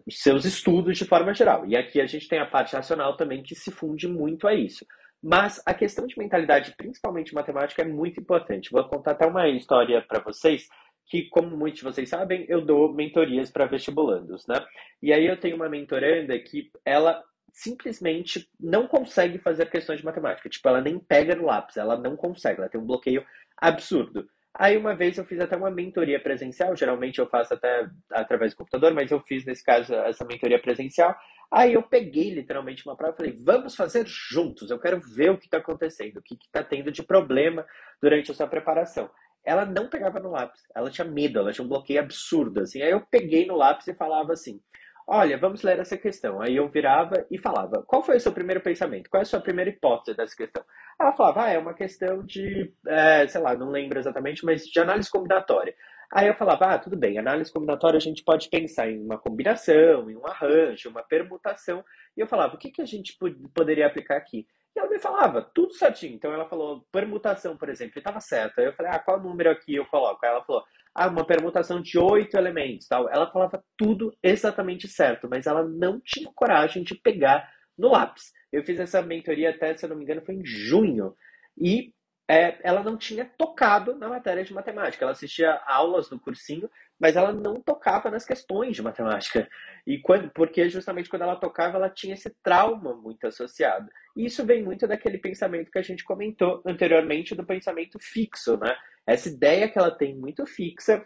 seus 0.07 0.45
estudos 0.45 0.97
de 0.97 1.05
forma 1.05 1.33
geral. 1.33 1.65
E 1.65 1.75
aqui 1.75 1.99
a 1.99 2.05
gente 2.05 2.27
tem 2.27 2.37
a 2.37 2.45
parte 2.45 2.75
racional 2.75 3.17
também 3.17 3.41
que 3.41 3.55
se 3.55 3.71
funde 3.71 4.07
muito 4.07 4.47
a 4.47 4.53
isso. 4.53 4.85
Mas 5.21 5.59
a 5.65 5.73
questão 5.73 6.05
de 6.05 6.17
mentalidade, 6.17 6.75
principalmente 6.77 7.33
matemática, 7.33 7.81
é 7.81 7.85
muito 7.85 8.19
importante. 8.19 8.71
Vou 8.71 8.87
contar 8.87 9.11
até 9.11 9.25
uma 9.25 9.49
história 9.49 10.01
para 10.07 10.21
vocês 10.21 10.67
que, 11.07 11.23
como 11.29 11.57
muitos 11.57 11.79
de 11.79 11.85
vocês 11.85 12.09
sabem, 12.09 12.45
eu 12.47 12.61
dou 12.61 12.93
mentorias 12.93 13.49
para 13.49 13.65
vestibulandos, 13.65 14.45
né? 14.47 14.63
E 15.01 15.11
aí 15.11 15.25
eu 15.25 15.39
tenho 15.39 15.55
uma 15.55 15.67
mentoranda 15.67 16.37
que 16.39 16.69
ela 16.85 17.21
simplesmente 17.53 18.49
não 18.59 18.87
consegue 18.87 19.37
fazer 19.37 19.69
questões 19.69 19.99
de 19.99 20.05
matemática. 20.05 20.49
Tipo, 20.49 20.67
ela 20.67 20.81
nem 20.81 20.97
pega 20.97 21.35
no 21.35 21.45
lápis, 21.45 21.77
ela 21.77 21.95
não 21.95 22.17
consegue, 22.17 22.59
ela 22.59 22.69
tem 22.69 22.81
um 22.81 22.85
bloqueio 22.85 23.23
absurdo. 23.55 24.27
Aí 24.55 24.75
uma 24.75 24.95
vez 24.95 25.17
eu 25.17 25.25
fiz 25.25 25.39
até 25.39 25.55
uma 25.55 25.71
mentoria 25.71 26.21
presencial, 26.21 26.75
geralmente 26.75 27.19
eu 27.19 27.27
faço 27.27 27.53
até 27.53 27.87
através 28.11 28.53
do 28.53 28.57
computador, 28.57 28.93
mas 28.93 29.09
eu 29.11 29.19
fiz 29.21 29.45
nesse 29.45 29.63
caso 29.63 29.93
essa 29.93 30.25
mentoria 30.25 30.59
presencial. 30.59 31.15
Aí 31.51 31.73
eu 31.73 31.83
peguei 31.83 32.33
literalmente 32.33 32.85
uma 32.85 32.95
prova 32.95 33.13
e 33.13 33.17
falei, 33.17 33.37
vamos 33.43 33.75
fazer 33.75 34.05
juntos, 34.07 34.69
eu 34.69 34.79
quero 34.79 34.99
ver 34.99 35.31
o 35.31 35.37
que 35.37 35.45
está 35.45 35.57
acontecendo, 35.57 36.17
o 36.17 36.21
que 36.21 36.35
está 36.35 36.63
tendo 36.63 36.91
de 36.91 37.03
problema 37.03 37.65
durante 38.01 38.31
a 38.31 38.33
sua 38.33 38.47
preparação. 38.47 39.09
Ela 39.45 39.65
não 39.65 39.89
pegava 39.89 40.19
no 40.19 40.31
lápis, 40.31 40.61
ela 40.75 40.89
tinha 40.89 41.05
medo, 41.05 41.39
ela 41.39 41.51
tinha 41.51 41.65
um 41.65 41.69
bloqueio 41.69 41.99
absurdo, 41.99 42.61
assim. 42.61 42.81
Aí 42.81 42.91
eu 42.91 43.01
peguei 43.01 43.45
no 43.45 43.55
lápis 43.55 43.87
e 43.87 43.93
falava 43.93 44.33
assim, 44.33 44.59
olha, 45.07 45.37
vamos 45.37 45.61
ler 45.61 45.79
essa 45.79 45.97
questão. 45.97 46.41
Aí 46.41 46.55
eu 46.55 46.67
virava 46.69 47.25
e 47.29 47.37
falava, 47.37 47.83
qual 47.83 48.03
foi 48.03 48.17
o 48.17 48.19
seu 48.19 48.31
primeiro 48.31 48.61
pensamento? 48.61 49.09
Qual 49.09 49.19
é 49.19 49.23
a 49.23 49.25
sua 49.25 49.41
primeira 49.41 49.69
hipótese 49.69 50.15
dessa 50.15 50.35
questão? 50.35 50.63
Ela 50.99 51.13
falava, 51.13 51.43
ah, 51.43 51.49
é 51.49 51.57
uma 51.57 51.73
questão 51.73 52.23
de, 52.23 52.73
é, 52.87 53.27
sei 53.27 53.41
lá, 53.41 53.55
não 53.55 53.69
lembro 53.69 53.99
exatamente, 53.99 54.45
mas 54.45 54.65
de 54.65 54.79
análise 54.79 55.09
combinatória. 55.09 55.73
Aí 56.11 56.27
eu 56.27 56.35
falava, 56.35 56.65
ah, 56.65 56.79
tudo 56.79 56.95
bem, 56.95 57.17
análise 57.17 57.51
combinatória 57.51 57.97
a 57.97 58.01
gente 58.01 58.23
pode 58.23 58.47
pensar 58.49 58.89
em 58.89 59.03
uma 59.03 59.17
combinação, 59.17 60.09
em 60.09 60.15
um 60.15 60.27
arranjo, 60.27 60.89
uma 60.89 61.01
permutação. 61.01 61.83
E 62.15 62.21
eu 62.21 62.27
falava, 62.27 62.55
o 62.55 62.57
que, 62.57 62.69
que 62.69 62.81
a 62.81 62.85
gente 62.85 63.17
poderia 63.53 63.87
aplicar 63.87 64.17
aqui? 64.17 64.45
E 64.75 64.79
ela 64.79 64.89
me 64.89 64.99
falava, 64.99 65.41
tudo 65.41 65.73
certinho. 65.73 66.13
Então 66.15 66.31
ela 66.31 66.47
falou, 66.47 66.85
permutação, 66.91 67.57
por 67.57 67.69
exemplo, 67.69 67.93
e 67.95 67.99
estava 67.99 68.19
certo. 68.19 68.59
Aí 68.59 68.65
eu 68.65 68.73
falei, 68.73 68.91
ah, 68.91 68.99
qual 68.99 69.19
número 69.19 69.49
aqui 69.49 69.75
eu 69.75 69.85
coloco? 69.85 70.23
Aí 70.23 70.31
ela 70.31 70.43
falou, 70.43 70.63
ah, 70.95 71.07
uma 71.07 71.25
permutação 71.25 71.81
de 71.81 71.97
oito 71.97 72.37
elementos, 72.37 72.87
tal. 72.87 73.09
Ela 73.09 73.31
falava 73.31 73.63
tudo 73.77 74.15
exatamente 74.21 74.87
certo, 74.87 75.27
mas 75.29 75.47
ela 75.47 75.63
não 75.63 75.99
tinha 75.99 76.29
coragem 76.35 76.83
de 76.83 76.95
pegar 76.95 77.49
no 77.77 77.91
lápis. 77.91 78.31
Eu 78.51 78.63
fiz 78.63 78.79
essa 78.79 79.01
mentoria 79.01 79.49
até, 79.49 79.75
se 79.75 79.85
eu 79.85 79.89
não 79.89 79.97
me 79.97 80.03
engano, 80.03 80.23
foi 80.25 80.35
em 80.35 80.45
junho. 80.45 81.15
E 81.57 81.93
é, 82.27 82.57
ela 82.63 82.81
não 82.83 82.97
tinha 82.97 83.25
tocado 83.37 83.95
na 83.95 84.07
matéria 84.07 84.43
de 84.43 84.53
matemática. 84.53 85.03
Ela 85.03 85.11
assistia 85.11 85.61
aulas 85.65 86.09
no 86.09 86.19
cursinho, 86.19 86.69
mas 86.99 87.15
ela 87.15 87.33
não 87.33 87.55
tocava 87.55 88.09
nas 88.09 88.25
questões 88.25 88.75
de 88.75 88.81
matemática. 88.81 89.47
E 89.85 89.99
quando, 89.99 90.29
porque 90.29 90.69
justamente 90.69 91.09
quando 91.09 91.23
ela 91.23 91.35
tocava, 91.35 91.77
ela 91.77 91.89
tinha 91.89 92.13
esse 92.13 92.29
trauma 92.41 92.95
muito 92.95 93.27
associado. 93.27 93.89
E 94.15 94.25
isso 94.25 94.45
vem 94.45 94.63
muito 94.63 94.87
daquele 94.87 95.17
pensamento 95.17 95.71
que 95.71 95.79
a 95.79 95.83
gente 95.83 96.03
comentou 96.03 96.61
anteriormente, 96.65 97.35
do 97.35 97.45
pensamento 97.45 97.99
fixo, 97.99 98.57
né? 98.57 98.75
Essa 99.05 99.27
ideia 99.27 99.67
que 99.69 99.77
ela 99.77 99.91
tem 99.91 100.15
muito 100.15 100.45
fixa 100.45 101.05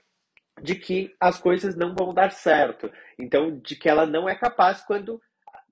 de 0.62 0.76
que 0.76 1.16
as 1.20 1.40
coisas 1.40 1.76
não 1.76 1.96
vão 1.96 2.14
dar 2.14 2.32
certo. 2.32 2.92
Então, 3.18 3.60
de 3.60 3.76
que 3.76 3.90
ela 3.90 4.06
não 4.06 4.30
é 4.30 4.36
capaz 4.36 4.82
quando 4.82 5.20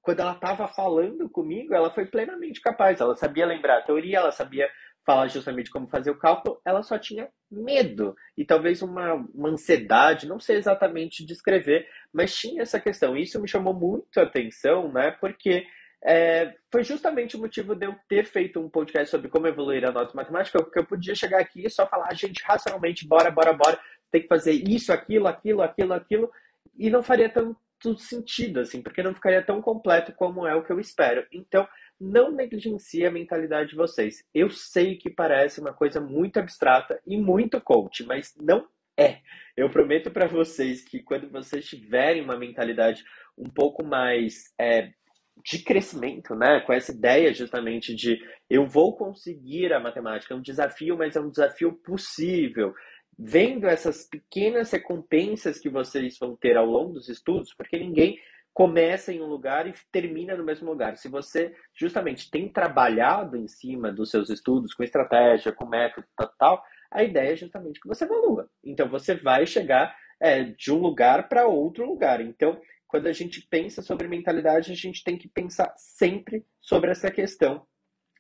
quando 0.06 0.20
ela 0.20 0.34
estava 0.34 0.68
falando 0.68 1.28
comigo, 1.28 1.74
ela 1.74 1.90
foi 1.90 2.06
plenamente 2.06 2.62
capaz. 2.62 3.02
Ela 3.02 3.16
sabia 3.16 3.44
lembrar 3.44 3.80
a 3.80 3.82
teoria, 3.82 4.20
ela 4.20 4.32
sabia 4.32 4.70
falar 5.06 5.28
justamente 5.28 5.70
como 5.70 5.88
fazer 5.88 6.10
o 6.10 6.18
cálculo, 6.18 6.60
ela 6.66 6.82
só 6.82 6.98
tinha 6.98 7.30
medo 7.50 8.16
e 8.36 8.44
talvez 8.44 8.82
uma, 8.82 9.14
uma 9.34 9.50
ansiedade, 9.50 10.28
não 10.28 10.40
sei 10.40 10.58
exatamente 10.58 11.26
descrever, 11.26 11.88
mas 12.12 12.36
tinha 12.36 12.64
essa 12.64 12.80
questão. 12.80 13.16
Isso 13.16 13.40
me 13.40 13.48
chamou 13.48 13.74
muito 13.74 14.20
a 14.20 14.24
atenção, 14.24 14.92
né? 14.92 15.12
Porque 15.12 15.66
é, 16.04 16.54
foi 16.72 16.84
justamente 16.84 17.36
o 17.36 17.40
motivo 17.40 17.76
de 17.76 17.86
eu 17.86 17.96
ter 18.08 18.26
feito 18.26 18.60
um 18.60 18.70
podcast 18.70 19.10
sobre 19.10 19.30
como 19.30 19.48
evoluir 19.48 19.86
a 19.86 19.92
nota 19.92 20.16
matemática, 20.16 20.62
porque 20.62 20.80
eu 20.80 20.86
podia 20.86 21.16
chegar 21.16 21.40
aqui 21.40 21.66
e 21.66 21.70
só 21.70 21.88
falar, 21.88 22.14
gente, 22.14 22.44
racionalmente, 22.44 23.08
bora, 23.08 23.30
bora, 23.32 23.54
bora, 23.54 23.80
tem 24.12 24.22
que 24.22 24.28
fazer 24.28 24.54
isso, 24.54 24.92
aquilo, 24.92 25.28
aquilo, 25.28 25.62
aquilo, 25.62 25.94
aquilo, 25.94 26.32
e 26.78 26.90
não 26.90 27.04
faria 27.04 27.30
tanto 27.30 27.58
sentido, 27.98 28.60
assim, 28.60 28.82
porque 28.82 29.04
não 29.04 29.14
ficaria 29.14 29.42
tão 29.42 29.62
completo 29.62 30.12
como 30.14 30.48
é 30.48 30.56
o 30.56 30.64
que 30.64 30.72
eu 30.72 30.80
espero. 30.80 31.26
Então, 31.32 31.68
não 32.00 32.32
negligencie 32.32 33.06
a 33.06 33.12
mentalidade 33.12 33.70
de 33.70 33.76
vocês. 33.76 34.24
Eu 34.34 34.50
sei 34.50 34.98
que 34.98 35.10
parece 35.10 35.60
uma 35.60 35.74
coisa 35.74 36.02
muito 36.02 36.38
abstrata 36.38 37.00
e 37.06 37.18
muito 37.18 37.60
coach, 37.62 38.04
mas 38.06 38.34
não 38.40 38.68
é. 38.98 39.20
Eu 39.56 39.70
prometo 39.70 40.12
para 40.12 40.28
vocês 40.28 40.84
que 40.84 41.02
quando 41.02 41.30
vocês 41.30 41.66
tiverem 41.66 42.22
uma 42.22 42.38
mentalidade 42.38 43.04
um 43.38 43.50
pouco 43.50 43.84
mais 43.84 44.54
é, 44.60 44.92
de 45.44 45.60
crescimento, 45.60 46.36
né? 46.36 46.62
Com 46.62 46.74
essa 46.74 46.92
ideia 46.92 47.34
justamente 47.34 47.94
de 47.94 48.20
eu 48.50 48.66
vou 48.66 48.96
conseguir 48.96 49.74
a 49.74 49.80
matemática, 49.80 50.34
é 50.34 50.38
um 50.38 50.42
desafio, 50.42 50.98
mas 50.98 51.16
é 51.16 51.20
um 51.20 51.30
desafio 51.30 51.74
possível. 51.74 52.74
Vendo 53.18 53.66
essas 53.68 54.08
pequenas 54.08 54.72
recompensas 54.72 55.60
que 55.60 55.70
vocês 55.70 56.18
vão 56.20 56.36
ter 56.36 56.58
ao 56.58 56.66
longo 56.66 56.94
dos 56.94 57.08
estudos, 57.08 57.54
porque 57.54 57.78
ninguém 57.78 58.18
começa 58.56 59.12
em 59.12 59.22
um 59.22 59.26
lugar 59.26 59.68
e 59.68 59.74
termina 59.92 60.34
no 60.38 60.44
mesmo 60.46 60.70
lugar. 60.72 60.96
Se 60.96 61.10
você 61.10 61.54
justamente 61.74 62.32
tem 62.32 62.48
trabalhado 62.48 63.36
em 63.36 63.50
cima 63.50 63.92
dos 63.92 64.10
seus 64.10 64.30
estudos, 64.30 64.74
com 64.74 64.82
estratégia, 64.82 65.52
com 65.52 65.66
método, 65.66 66.08
tal, 66.16 66.34
tal 66.40 66.64
a 66.90 67.04
ideia 67.04 67.34
é 67.34 67.36
justamente 67.36 67.82
que 67.82 67.88
você 67.88 68.06
evolua. 68.06 68.50
Então 68.64 68.88
você 68.88 69.14
vai 69.14 69.46
chegar 69.46 69.94
é, 70.22 70.44
de 70.44 70.72
um 70.72 70.78
lugar 70.78 71.28
para 71.28 71.46
outro 71.46 71.86
lugar. 71.86 72.22
Então, 72.22 72.58
quando 72.88 73.08
a 73.08 73.12
gente 73.12 73.42
pensa 73.42 73.82
sobre 73.82 74.08
mentalidade, 74.08 74.72
a 74.72 74.76
gente 74.76 75.04
tem 75.04 75.18
que 75.18 75.28
pensar 75.28 75.74
sempre 75.76 76.46
sobre 76.62 76.92
essa 76.92 77.12
questão 77.12 77.68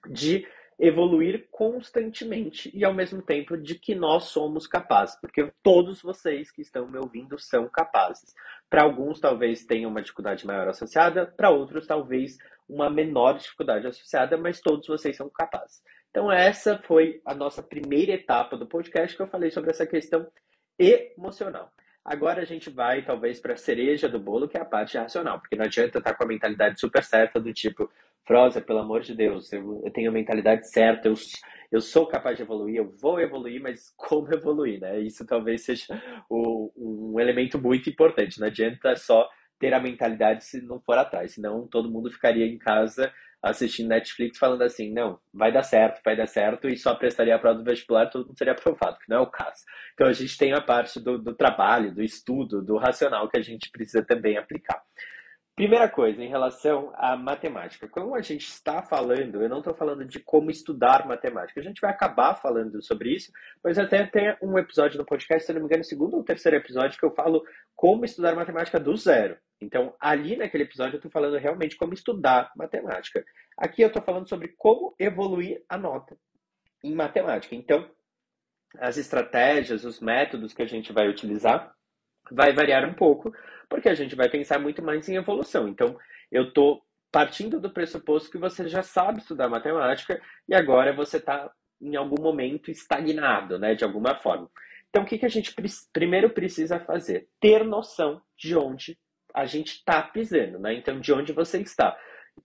de 0.09 0.45
evoluir 0.77 1.47
constantemente 1.49 2.69
e 2.73 2.83
ao 2.83 2.93
mesmo 2.93 3.21
tempo 3.21 3.57
de 3.57 3.75
que 3.75 3.95
nós 3.95 4.25
somos 4.25 4.67
capazes, 4.67 5.15
porque 5.19 5.51
todos 5.63 6.01
vocês 6.01 6.51
que 6.51 6.61
estão 6.61 6.87
me 6.87 6.97
ouvindo 6.97 7.39
são 7.39 7.69
capazes. 7.69 8.33
Para 8.69 8.83
alguns 8.83 9.19
talvez 9.19 9.65
tenham 9.65 9.89
uma 9.89 10.01
dificuldade 10.01 10.45
maior 10.45 10.67
associada, 10.67 11.25
para 11.25 11.49
outros 11.49 11.87
talvez 11.87 12.37
uma 12.67 12.89
menor 12.89 13.37
dificuldade 13.37 13.87
associada, 13.87 14.37
mas 14.37 14.59
todos 14.59 14.87
vocês 14.87 15.15
são 15.15 15.29
capazes. 15.29 15.81
Então 16.09 16.31
essa 16.31 16.77
foi 16.79 17.21
a 17.25 17.33
nossa 17.33 17.63
primeira 17.63 18.13
etapa 18.13 18.57
do 18.57 18.67
podcast 18.67 19.15
que 19.15 19.21
eu 19.21 19.27
falei 19.27 19.51
sobre 19.51 19.71
essa 19.71 19.85
questão 19.85 20.27
emocional. 20.77 21.71
Agora 22.05 22.43
a 22.43 22.45
gente 22.45 22.69
vai, 22.69 23.01
talvez, 23.03 23.39
para 23.39 23.53
a 23.53 23.57
cereja 23.57 24.07
do 24.07 24.19
bolo, 24.19 24.47
que 24.47 24.55
é 24.55 24.61
a 24.61 24.65
parte 24.65 24.95
racional, 24.95 25.39
porque 25.39 25.55
não 25.55 25.65
adianta 25.65 25.97
estar 25.97 26.13
com 26.13 26.23
a 26.23 26.27
mentalidade 26.27 26.79
super 26.79 27.03
certa 27.03 27.39
do 27.39 27.51
tipo, 27.51 27.89
Froza, 28.25 28.59
pelo 28.59 28.79
amor 28.79 29.01
de 29.01 29.13
Deus, 29.13 29.51
eu, 29.53 29.81
eu, 29.85 29.91
tenho 29.91 30.09
a 30.09 30.13
mentalidade 30.13 30.67
certa, 30.69 31.07
eu, 31.07 31.13
eu 31.71 31.79
sou 31.79 32.07
capaz 32.07 32.35
de 32.35 32.43
evoluir, 32.43 32.77
eu 32.77 32.91
vou 32.99 33.19
evoluir, 33.19 33.61
mas 33.61 33.93
como 33.95 34.33
evoluir, 34.33 34.79
né? 34.79 34.99
Isso 34.99 35.25
talvez 35.25 35.63
seja 35.63 36.01
o, 36.29 36.71
um 36.75 37.19
elemento 37.19 37.61
muito 37.61 37.89
importante. 37.89 38.39
Não 38.39 38.47
adianta 38.47 38.95
só 38.95 39.29
ter 39.59 39.73
a 39.73 39.79
mentalidade 39.79 40.43
se 40.43 40.61
não 40.61 40.79
for 40.81 40.97
atrás, 40.97 41.33
senão 41.33 41.67
todo 41.67 41.91
mundo 41.91 42.11
ficaria 42.11 42.45
em 42.45 42.57
casa 42.57 43.11
assistindo 43.45 43.89
Netflix 43.89 44.39
falando 44.39 44.63
assim, 44.63 44.91
não, 44.91 45.19
vai 45.31 45.51
dar 45.51 45.61
certo, 45.61 46.01
vai 46.03 46.15
dar 46.15 46.25
certo, 46.25 46.67
e 46.67 46.75
só 46.75 46.95
prestaria 46.95 47.35
a 47.35 47.39
prova 47.39 47.59
do 47.59 47.63
vestibular, 47.63 48.07
tudo 48.07 48.33
seria 48.35 48.53
aprovado, 48.53 48.97
que 48.97 49.07
não 49.07 49.17
é 49.17 49.21
o 49.21 49.27
caso. 49.27 49.63
Então 49.93 50.07
a 50.07 50.13
gente 50.13 50.35
tem 50.35 50.51
a 50.51 50.61
parte 50.61 50.99
do, 50.99 51.19
do 51.19 51.35
trabalho, 51.35 51.93
do 51.93 52.01
estudo, 52.01 52.63
do 52.63 52.75
racional 52.75 53.29
que 53.29 53.37
a 53.37 53.41
gente 53.43 53.69
precisa 53.69 54.03
também 54.03 54.35
aplicar. 54.35 54.81
Primeira 55.55 55.87
coisa, 55.87 56.21
em 56.21 56.27
relação 56.27 56.91
à 56.95 57.15
matemática. 57.15 57.87
Como 57.87 58.13
a 58.13 58.21
gente 58.21 58.45
está 58.45 58.81
falando, 58.81 59.41
eu 59.41 59.47
não 59.47 59.59
estou 59.59 59.73
falando 59.73 60.03
de 60.03 60.19
como 60.19 60.51
estudar 60.51 61.07
matemática. 61.07 61.61
A 61.61 61.63
gente 61.63 61.79
vai 61.79 61.91
acabar 61.91 62.35
falando 62.35 62.81
sobre 62.81 63.15
isso, 63.15 63.31
mas 63.63 63.77
até 63.77 64.05
tem 64.05 64.35
um 64.41 64.59
episódio 64.59 64.97
no 64.97 65.05
podcast, 65.05 65.45
se 65.45 65.53
não 65.53 65.61
me 65.61 65.67
engano, 65.67 65.81
segundo 65.85 66.17
ou 66.17 66.25
terceiro 66.25 66.57
episódio, 66.57 66.99
que 66.99 67.05
eu 67.05 67.15
falo 67.15 67.41
como 67.73 68.03
estudar 68.03 68.35
matemática 68.35 68.77
do 68.77 68.97
zero. 68.97 69.37
Então, 69.61 69.95
ali 69.97 70.35
naquele 70.35 70.65
episódio, 70.65 70.95
eu 70.95 70.97
estou 70.97 71.11
falando 71.11 71.37
realmente 71.37 71.77
como 71.77 71.93
estudar 71.93 72.51
matemática. 72.57 73.23
Aqui 73.57 73.81
eu 73.81 73.87
estou 73.87 74.01
falando 74.01 74.27
sobre 74.27 74.49
como 74.57 74.93
evoluir 74.99 75.63
a 75.69 75.77
nota 75.77 76.17
em 76.83 76.93
matemática. 76.93 77.55
Então, 77.55 77.89
as 78.77 78.97
estratégias, 78.97 79.85
os 79.85 80.01
métodos 80.01 80.53
que 80.53 80.61
a 80.61 80.67
gente 80.67 80.91
vai 80.91 81.07
utilizar 81.07 81.73
vai 82.31 82.53
variar 82.53 82.87
um 82.87 82.93
pouco, 82.93 83.33
porque 83.69 83.89
a 83.89 83.93
gente 83.93 84.15
vai 84.15 84.29
pensar 84.29 84.59
muito 84.59 84.81
mais 84.81 85.07
em 85.09 85.15
evolução. 85.15 85.67
Então, 85.67 85.97
eu 86.31 86.49
estou 86.49 86.81
partindo 87.11 87.59
do 87.59 87.69
pressuposto 87.69 88.29
que 88.29 88.37
você 88.37 88.67
já 88.67 88.83
sabe 88.83 89.19
estudar 89.19 89.47
matemática 89.47 90.21
e 90.47 90.53
agora 90.53 90.93
você 90.93 91.17
está 91.17 91.49
em 91.81 91.95
algum 91.95 92.21
momento 92.21 92.71
estagnado, 92.71 93.57
né, 93.59 93.75
de 93.75 93.83
alguma 93.83 94.15
forma. 94.15 94.49
Então, 94.89 95.03
o 95.03 95.05
que, 95.05 95.17
que 95.17 95.25
a 95.25 95.29
gente 95.29 95.53
primeiro 95.91 96.29
precisa 96.29 96.79
fazer? 96.79 97.27
Ter 97.39 97.63
noção 97.65 98.21
de 98.37 98.55
onde 98.55 98.97
a 99.33 99.45
gente 99.45 99.73
está 99.73 100.01
pisando, 100.01 100.57
né? 100.57 100.73
Então, 100.73 101.01
de 101.01 101.11
onde 101.11 101.33
você 101.33 101.59
está. 101.59 101.97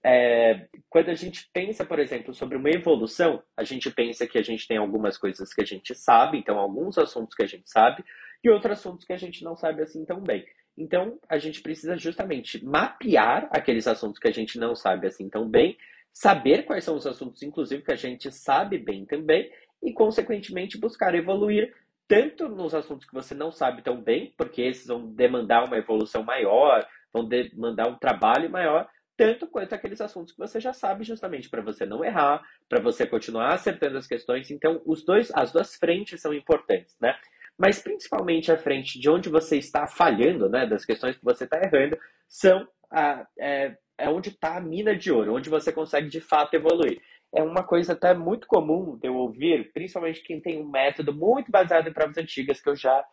É, 0.04 0.66
quando 0.88 1.10
a 1.10 1.14
gente 1.14 1.48
pensa, 1.52 1.84
por 1.84 2.00
exemplo, 2.00 2.34
sobre 2.34 2.56
uma 2.56 2.70
evolução, 2.70 3.42
a 3.56 3.62
gente 3.62 3.90
pensa 3.90 4.26
que 4.26 4.38
a 4.38 4.42
gente 4.42 4.66
tem 4.66 4.78
algumas 4.78 5.16
coisas 5.16 5.52
que 5.54 5.62
a 5.62 5.64
gente 5.64 5.94
sabe, 5.94 6.38
então 6.38 6.58
alguns 6.58 6.98
assuntos 6.98 7.34
que 7.34 7.42
a 7.42 7.46
gente 7.46 7.70
sabe, 7.70 8.04
e 8.42 8.50
outros 8.50 8.78
assuntos 8.78 9.04
que 9.04 9.12
a 9.12 9.16
gente 9.16 9.44
não 9.44 9.56
sabe 9.56 9.82
assim 9.82 10.04
tão 10.04 10.20
bem. 10.20 10.44
Então, 10.76 11.18
a 11.28 11.38
gente 11.38 11.60
precisa 11.60 11.96
justamente 11.96 12.64
mapear 12.64 13.48
aqueles 13.50 13.86
assuntos 13.86 14.18
que 14.18 14.28
a 14.28 14.32
gente 14.32 14.58
não 14.58 14.74
sabe 14.74 15.06
assim 15.06 15.28
tão 15.28 15.48
bem, 15.48 15.76
saber 16.12 16.64
quais 16.64 16.84
são 16.84 16.96
os 16.96 17.06
assuntos, 17.06 17.42
inclusive, 17.42 17.82
que 17.82 17.92
a 17.92 17.96
gente 17.96 18.30
sabe 18.32 18.78
bem 18.78 19.04
também, 19.04 19.50
e, 19.82 19.92
consequentemente, 19.92 20.78
buscar 20.78 21.14
evoluir 21.14 21.74
tanto 22.08 22.48
nos 22.48 22.74
assuntos 22.74 23.06
que 23.06 23.14
você 23.14 23.34
não 23.34 23.52
sabe 23.52 23.82
tão 23.82 24.00
bem, 24.00 24.34
porque 24.36 24.62
esses 24.62 24.86
vão 24.86 25.06
demandar 25.12 25.64
uma 25.64 25.76
evolução 25.76 26.22
maior, 26.22 26.86
vão 27.12 27.24
demandar 27.24 27.88
um 27.88 27.96
trabalho 27.96 28.50
maior, 28.50 28.88
tanto 29.16 29.46
quanto 29.46 29.74
aqueles 29.74 30.00
assuntos 30.00 30.32
que 30.32 30.38
você 30.38 30.58
já 30.58 30.72
sabe, 30.72 31.04
justamente 31.04 31.48
para 31.48 31.62
você 31.62 31.84
não 31.84 32.04
errar, 32.04 32.42
para 32.68 32.80
você 32.80 33.06
continuar 33.06 33.52
acertando 33.52 33.98
as 33.98 34.06
questões. 34.06 34.50
Então, 34.50 34.80
os 34.86 35.04
dois, 35.04 35.30
as 35.34 35.52
duas 35.52 35.76
frentes 35.76 36.20
são 36.20 36.32
importantes, 36.32 36.96
né? 37.00 37.14
Mas 37.60 37.78
principalmente 37.78 38.50
a 38.50 38.56
frente 38.56 38.98
de 38.98 39.10
onde 39.10 39.28
você 39.28 39.58
está 39.58 39.86
falhando, 39.86 40.48
né, 40.48 40.66
das 40.66 40.82
questões 40.82 41.18
que 41.18 41.22
você 41.22 41.44
está 41.44 41.60
errando, 41.62 41.94
são 42.26 42.66
a, 42.90 43.26
é, 43.38 43.76
é 43.98 44.08
onde 44.08 44.30
está 44.30 44.56
a 44.56 44.60
mina 44.62 44.96
de 44.96 45.12
ouro, 45.12 45.34
onde 45.34 45.50
você 45.50 45.70
consegue 45.70 46.08
de 46.08 46.22
fato 46.22 46.54
evoluir. 46.54 46.98
É 47.34 47.42
uma 47.42 47.62
coisa 47.62 47.92
até 47.92 48.14
muito 48.14 48.46
comum 48.46 48.96
de 48.96 49.08
eu 49.08 49.14
ouvir, 49.14 49.70
principalmente 49.74 50.22
quem 50.22 50.40
tem 50.40 50.58
um 50.58 50.70
método 50.70 51.12
muito 51.12 51.50
baseado 51.50 51.86
em 51.86 51.92
provas 51.92 52.16
antigas, 52.16 52.62
que 52.62 52.68
eu 52.70 52.74
já, 52.74 53.04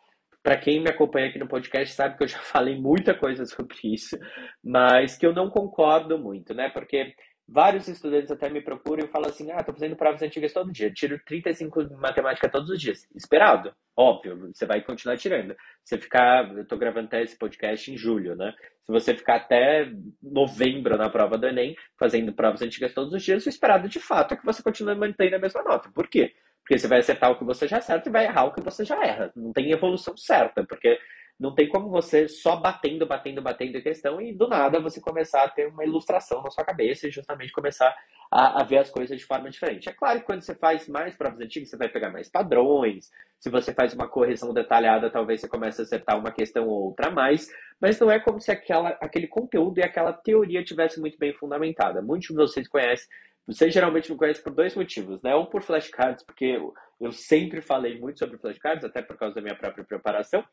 para 0.42 0.56
quem 0.58 0.82
me 0.82 0.90
acompanha 0.90 1.28
aqui 1.28 1.38
no 1.38 1.48
podcast, 1.50 1.94
sabe 1.94 2.18
que 2.18 2.24
eu 2.24 2.28
já 2.30 2.40
falei 2.48 2.80
muita 2.80 3.14
coisa 3.14 3.46
sobre 3.46 3.76
isso, 3.84 4.18
mas 4.64 5.18
que 5.18 5.28
eu 5.28 5.34
não 5.34 5.50
concordo 5.50 6.18
muito, 6.18 6.54
né? 6.54 6.70
Porque 6.70 7.14
Vários 7.50 7.88
estudantes 7.88 8.30
até 8.30 8.50
me 8.50 8.62
procuram 8.62 9.06
e 9.06 9.08
falam 9.08 9.30
assim: 9.30 9.50
ah, 9.52 9.64
tô 9.64 9.72
fazendo 9.72 9.96
provas 9.96 10.22
antigas 10.22 10.52
todo 10.52 10.72
dia, 10.72 10.92
tiro 10.92 11.18
35 11.26 11.82
em 11.82 11.90
matemática 11.96 12.50
todos 12.50 12.70
os 12.70 12.80
dias. 12.80 13.08
Esperado, 13.16 13.74
óbvio, 13.96 14.52
você 14.54 14.66
vai 14.66 14.82
continuar 14.82 15.16
tirando. 15.16 15.56
Você 15.82 15.98
ficar, 15.98 16.54
eu 16.58 16.68
tô 16.68 16.78
gravando 16.78 17.08
até 17.08 17.24
esse 17.24 17.38
podcast 17.38 17.90
em 17.90 17.98
julho, 17.98 18.36
né? 18.36 18.54
Se 18.84 18.92
você 18.92 19.16
ficar 19.16 19.38
até 19.38 19.90
novembro 20.22 20.98
na 20.98 21.10
prova 21.10 21.38
do 21.38 21.48
Enem, 21.48 21.74
fazendo 21.98 22.34
provas 22.34 22.62
antigas 22.62 22.94
todos 22.94 23.14
os 23.14 23.24
dias, 23.24 23.46
o 23.46 23.50
esperado 23.50 23.88
de 23.88 24.00
fato 24.00 24.34
é 24.34 24.38
que 24.38 24.46
você 24.46 24.62
continue 24.62 24.96
mantendo 24.96 25.38
a 25.38 25.40
mesma 25.40 25.64
nota. 25.64 25.90
Por 25.94 26.10
quê? 26.10 26.34
Porque 26.62 26.78
você 26.78 26.88
vai 26.88 27.00
acertar 27.00 27.32
o 27.32 27.38
que 27.38 27.46
você 27.46 27.66
já 27.66 27.78
acerta 27.78 28.10
e 28.10 28.12
vai 28.12 28.26
errar 28.26 28.44
o 28.44 28.54
que 28.54 28.62
você 28.62 28.84
já 28.84 29.02
erra. 29.02 29.32
Não 29.34 29.54
tem 29.54 29.72
evolução 29.72 30.18
certa, 30.18 30.66
porque 30.66 31.00
não 31.40 31.54
tem 31.54 31.70
como 31.70 31.90
você 31.90 32.28
só 32.28 32.56
batendo, 32.56 33.06
batendo, 33.06 33.42
batendo 33.42 33.78
a 33.78 33.82
questão 33.82 34.20
e 34.20 34.34
do 34.34 34.48
nada 34.48 34.80
você 34.80 35.00
começar 35.00 35.44
a 35.44 35.50
ter 35.50 35.68
uma 35.68 35.86
ilustração 35.86 36.42
na 36.42 36.50
sua 36.50 36.66
cabeça 36.66 37.08
e 37.08 37.12
justamente 37.12 37.54
começar 37.54 37.96
a, 38.32 38.62
a, 38.62 38.64
ver 38.64 38.80
as 38.80 38.90
coisas 38.90 39.18
de 39.18 39.24
forma 39.24 39.50
diferente. 39.50 39.88
É 39.88 39.94
claro 39.94 40.20
que 40.20 40.26
quando 40.26 40.42
você 40.42 40.56
faz 40.56 40.88
mais 40.88 41.16
provas 41.16 41.40
antigas, 41.40 41.70
você 41.70 41.78
vai 41.78 41.90
pegar 41.90 42.10
mais 42.10 42.28
padrões. 42.28 43.12
Se 43.40 43.50
você 43.50 43.72
faz 43.74 43.94
uma 43.94 44.08
correção 44.08 44.52
detalhada, 44.52 45.12
talvez 45.12 45.42
você 45.42 45.48
comece 45.48 45.82
a 45.82 45.84
acertar 45.84 46.20
uma 46.20 46.32
questão 46.32 46.68
ou 46.68 46.86
outra 46.86 47.10
a 47.10 47.12
mais. 47.12 47.48
Mas 47.80 48.00
não 48.00 48.10
é 48.10 48.20
como 48.20 48.42
se 48.42 48.52
aquela, 48.52 48.90
aquele 49.00 49.28
conteúdo 49.28 49.78
e 49.78 49.84
aquela 49.84 50.12
teoria 50.12 50.64
tivesse 50.64 51.00
muito 51.00 51.20
bem 51.20 51.34
fundamentada. 51.34 52.02
Muitos 52.02 52.30
de 52.30 52.36
vocês 52.36 52.68
conhecem 52.68 53.08
vocês 53.48 53.74
geralmente 53.74 54.12
me 54.12 54.18
conhecem 54.18 54.44
por 54.44 54.54
dois 54.54 54.76
motivos, 54.76 55.22
né? 55.22 55.34
Um 55.34 55.46
por 55.46 55.64
flashcards, 55.64 56.22
porque 56.26 56.60
eu 57.00 57.12
sempre 57.14 57.62
falei 57.62 57.98
muito 57.98 58.20
sobre 58.20 58.38
flashcards, 58.38 58.84
até 58.84 59.02
por 59.02 59.16
causa 59.16 59.36
da 59.36 59.42
minha 59.42 59.56
própria 59.56 59.86
preparação, 59.86 60.44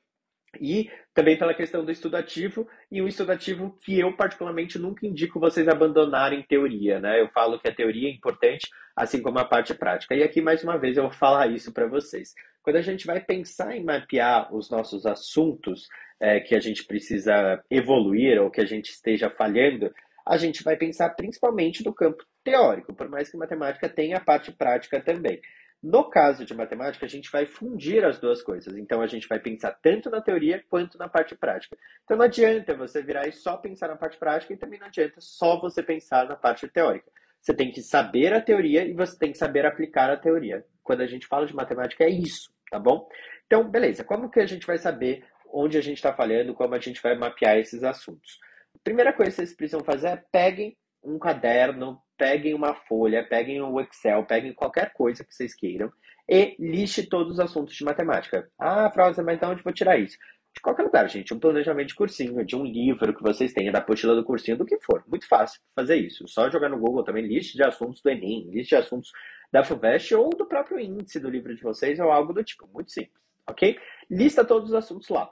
e 0.61 0.91
também 1.15 1.39
pela 1.39 1.55
questão 1.55 1.85
do 1.85 1.91
estudo 1.91 2.17
ativo, 2.17 2.69
e 2.91 3.01
um 3.01 3.09
estudo 3.09 3.33
ativo 3.33 3.79
que 3.81 3.99
eu 3.99 4.17
particularmente 4.17 4.79
nunca 4.79 5.07
indico 5.07 5.39
vocês 5.39 5.69
abandonarem 5.69 6.43
teoria, 6.43 6.99
né? 6.99 7.21
Eu 7.21 7.29
falo 7.29 7.59
que 7.59 7.69
a 7.69 7.75
teoria 7.75 8.09
é 8.09 8.13
importante, 8.13 8.69
assim 8.97 9.23
como 9.23 9.39
a 9.39 9.45
parte 9.45 9.75
prática. 9.75 10.15
E 10.15 10.23
aqui, 10.23 10.41
mais 10.41 10.63
uma 10.65 10.77
vez, 10.77 10.97
eu 10.97 11.05
vou 11.05 11.13
falar 11.13 11.47
isso 11.49 11.73
para 11.73 11.87
vocês. 11.87 12.35
Quando 12.63 12.77
a 12.77 12.83
gente 12.83 13.07
vai 13.07 13.21
pensar 13.21 13.77
em 13.77 13.85
mapear 13.85 14.55
os 14.55 14.71
nossos 14.71 15.07
assuntos 15.07 15.89
é, 16.19 16.41
que 16.41 16.55
a 16.55 16.61
gente 16.61 16.85
precisa 16.85 17.63
evoluir 17.71 18.41
ou 18.41 18.51
que 18.51 18.61
a 18.61 18.67
gente 18.67 18.91
esteja 18.91 19.31
falhando, 19.31 19.93
a 20.27 20.37
gente 20.37 20.65
vai 20.65 20.77
pensar 20.77 21.11
principalmente 21.11 21.85
no 21.85 21.93
campo 21.93 22.25
teórico, 22.43 22.95
por 22.95 23.09
mais 23.09 23.31
que 23.31 23.37
matemática 23.37 23.89
tenha 23.89 24.17
a 24.17 24.25
parte 24.25 24.51
prática 24.53 25.01
também. 25.01 25.41
No 25.85 26.09
caso 26.09 26.47
de 26.47 26.55
matemática, 26.55 27.05
a 27.05 27.09
gente 27.09 27.31
vai 27.31 27.45
fundir 27.45 28.07
as 28.07 28.19
duas 28.19 28.43
coisas. 28.43 28.75
Então, 28.75 29.03
a 29.03 29.07
gente 29.07 29.29
vai 29.29 29.39
pensar 29.39 29.71
tanto 29.83 30.09
na 30.09 30.23
teoria 30.23 30.65
quanto 30.71 30.97
na 30.97 31.11
parte 31.11 31.35
prática. 31.35 31.77
Então, 32.03 32.17
não 32.17 32.25
adianta 32.25 32.75
você 32.75 33.03
virar 33.03 33.29
e 33.29 33.33
só 33.33 33.59
pensar 33.59 33.89
na 33.89 33.97
parte 33.97 34.17
prática 34.17 34.55
e 34.55 34.57
também 34.57 34.81
não 34.81 34.87
adianta 34.87 35.17
só 35.21 35.61
você 35.61 35.83
pensar 35.83 36.27
na 36.27 36.37
parte 36.37 36.67
teórica. 36.69 37.13
Você 37.39 37.53
tem 37.53 37.71
que 37.71 37.83
saber 37.83 38.33
a 38.33 38.41
teoria 38.41 38.83
e 38.87 38.95
você 38.95 39.19
tem 39.19 39.31
que 39.31 39.37
saber 39.37 39.67
aplicar 39.67 40.11
a 40.11 40.17
teoria. 40.17 40.65
Quando 40.83 41.03
a 41.03 41.07
gente 41.07 41.27
fala 41.27 41.45
de 41.45 41.55
matemática, 41.55 42.03
é 42.03 42.09
isso, 42.09 42.51
tá 42.71 42.79
bom? 42.79 43.07
Então, 43.47 43.69
beleza. 43.69 44.03
Como 44.03 44.31
que 44.31 44.41
a 44.41 44.47
gente 44.47 44.67
vai 44.67 44.79
saber 44.79 45.23
onde 45.53 45.77
a 45.77 45.83
gente 45.83 45.99
está 45.99 46.15
falhando, 46.15 46.55
como 46.55 46.75
a 46.75 46.81
gente 46.81 47.03
vai 47.03 47.15
mapear 47.15 47.59
esses 47.59 47.85
assuntos? 47.85 48.39
primeira 48.83 49.13
coisa 49.13 49.31
que 49.31 49.37
vocês 49.37 49.55
precisam 49.55 49.85
fazer 49.85 50.09
é 50.09 50.25
peguem 50.33 50.77
um 51.03 51.19
caderno, 51.19 52.01
peguem 52.17 52.55
uma 52.55 52.75
folha, 52.75 53.27
peguem 53.27 53.61
o 53.61 53.69
um 53.69 53.81
Excel, 53.81 54.25
peguem 54.25 54.53
qualquer 54.53 54.93
coisa 54.93 55.25
que 55.25 55.35
vocês 55.35 55.55
queiram 55.55 55.93
e 56.29 56.57
liste 56.59 57.07
todos 57.07 57.35
os 57.35 57.41
assuntos 57.41 57.75
de 57.75 57.85
matemática. 57.85 58.49
Ah, 58.59 58.91
Frauza, 58.91 59.23
mas 59.23 59.39
de 59.39 59.47
onde 59.47 59.63
vou 59.63 59.73
tirar 59.73 59.99
isso? 59.99 60.17
De 60.55 60.61
qualquer 60.61 60.85
lugar, 60.85 61.09
gente. 61.09 61.35
Um 61.35 61.39
planejamento 61.39 61.89
de 61.89 61.95
cursinho, 61.95 62.45
de 62.45 62.57
um 62.57 62.65
livro 62.65 63.13
que 63.13 63.23
vocês 63.23 63.53
tenham, 63.53 63.73
da 63.73 63.81
apostila 63.81 64.15
do 64.15 64.25
cursinho, 64.25 64.57
do 64.57 64.65
que 64.65 64.79
for. 64.79 65.05
Muito 65.09 65.27
fácil 65.27 65.61
fazer 65.75 65.97
isso. 65.97 66.27
Só 66.29 66.49
jogar 66.49 66.69
no 66.69 66.79
Google 66.79 67.03
também 67.03 67.27
liste 67.27 67.57
de 67.57 67.65
assuntos 67.65 68.01
do 68.01 68.09
Enem, 68.09 68.49
liste 68.51 68.71
de 68.71 68.77
assuntos 68.77 69.11
da 69.53 69.65
FUVEST 69.65 70.15
ou 70.15 70.31
do 70.31 70.47
próprio 70.47 70.79
índice 70.79 71.19
do 71.19 71.29
livro 71.29 71.55
de 71.55 71.63
vocês 71.63 71.99
ou 71.99 72.11
algo 72.11 72.33
do 72.33 72.45
tipo. 72.45 72.69
Muito 72.73 72.93
simples, 72.93 73.21
ok? 73.49 73.79
Lista 74.09 74.45
todos 74.45 74.71
os 74.71 74.75
assuntos 74.75 75.09
lá. 75.09 75.29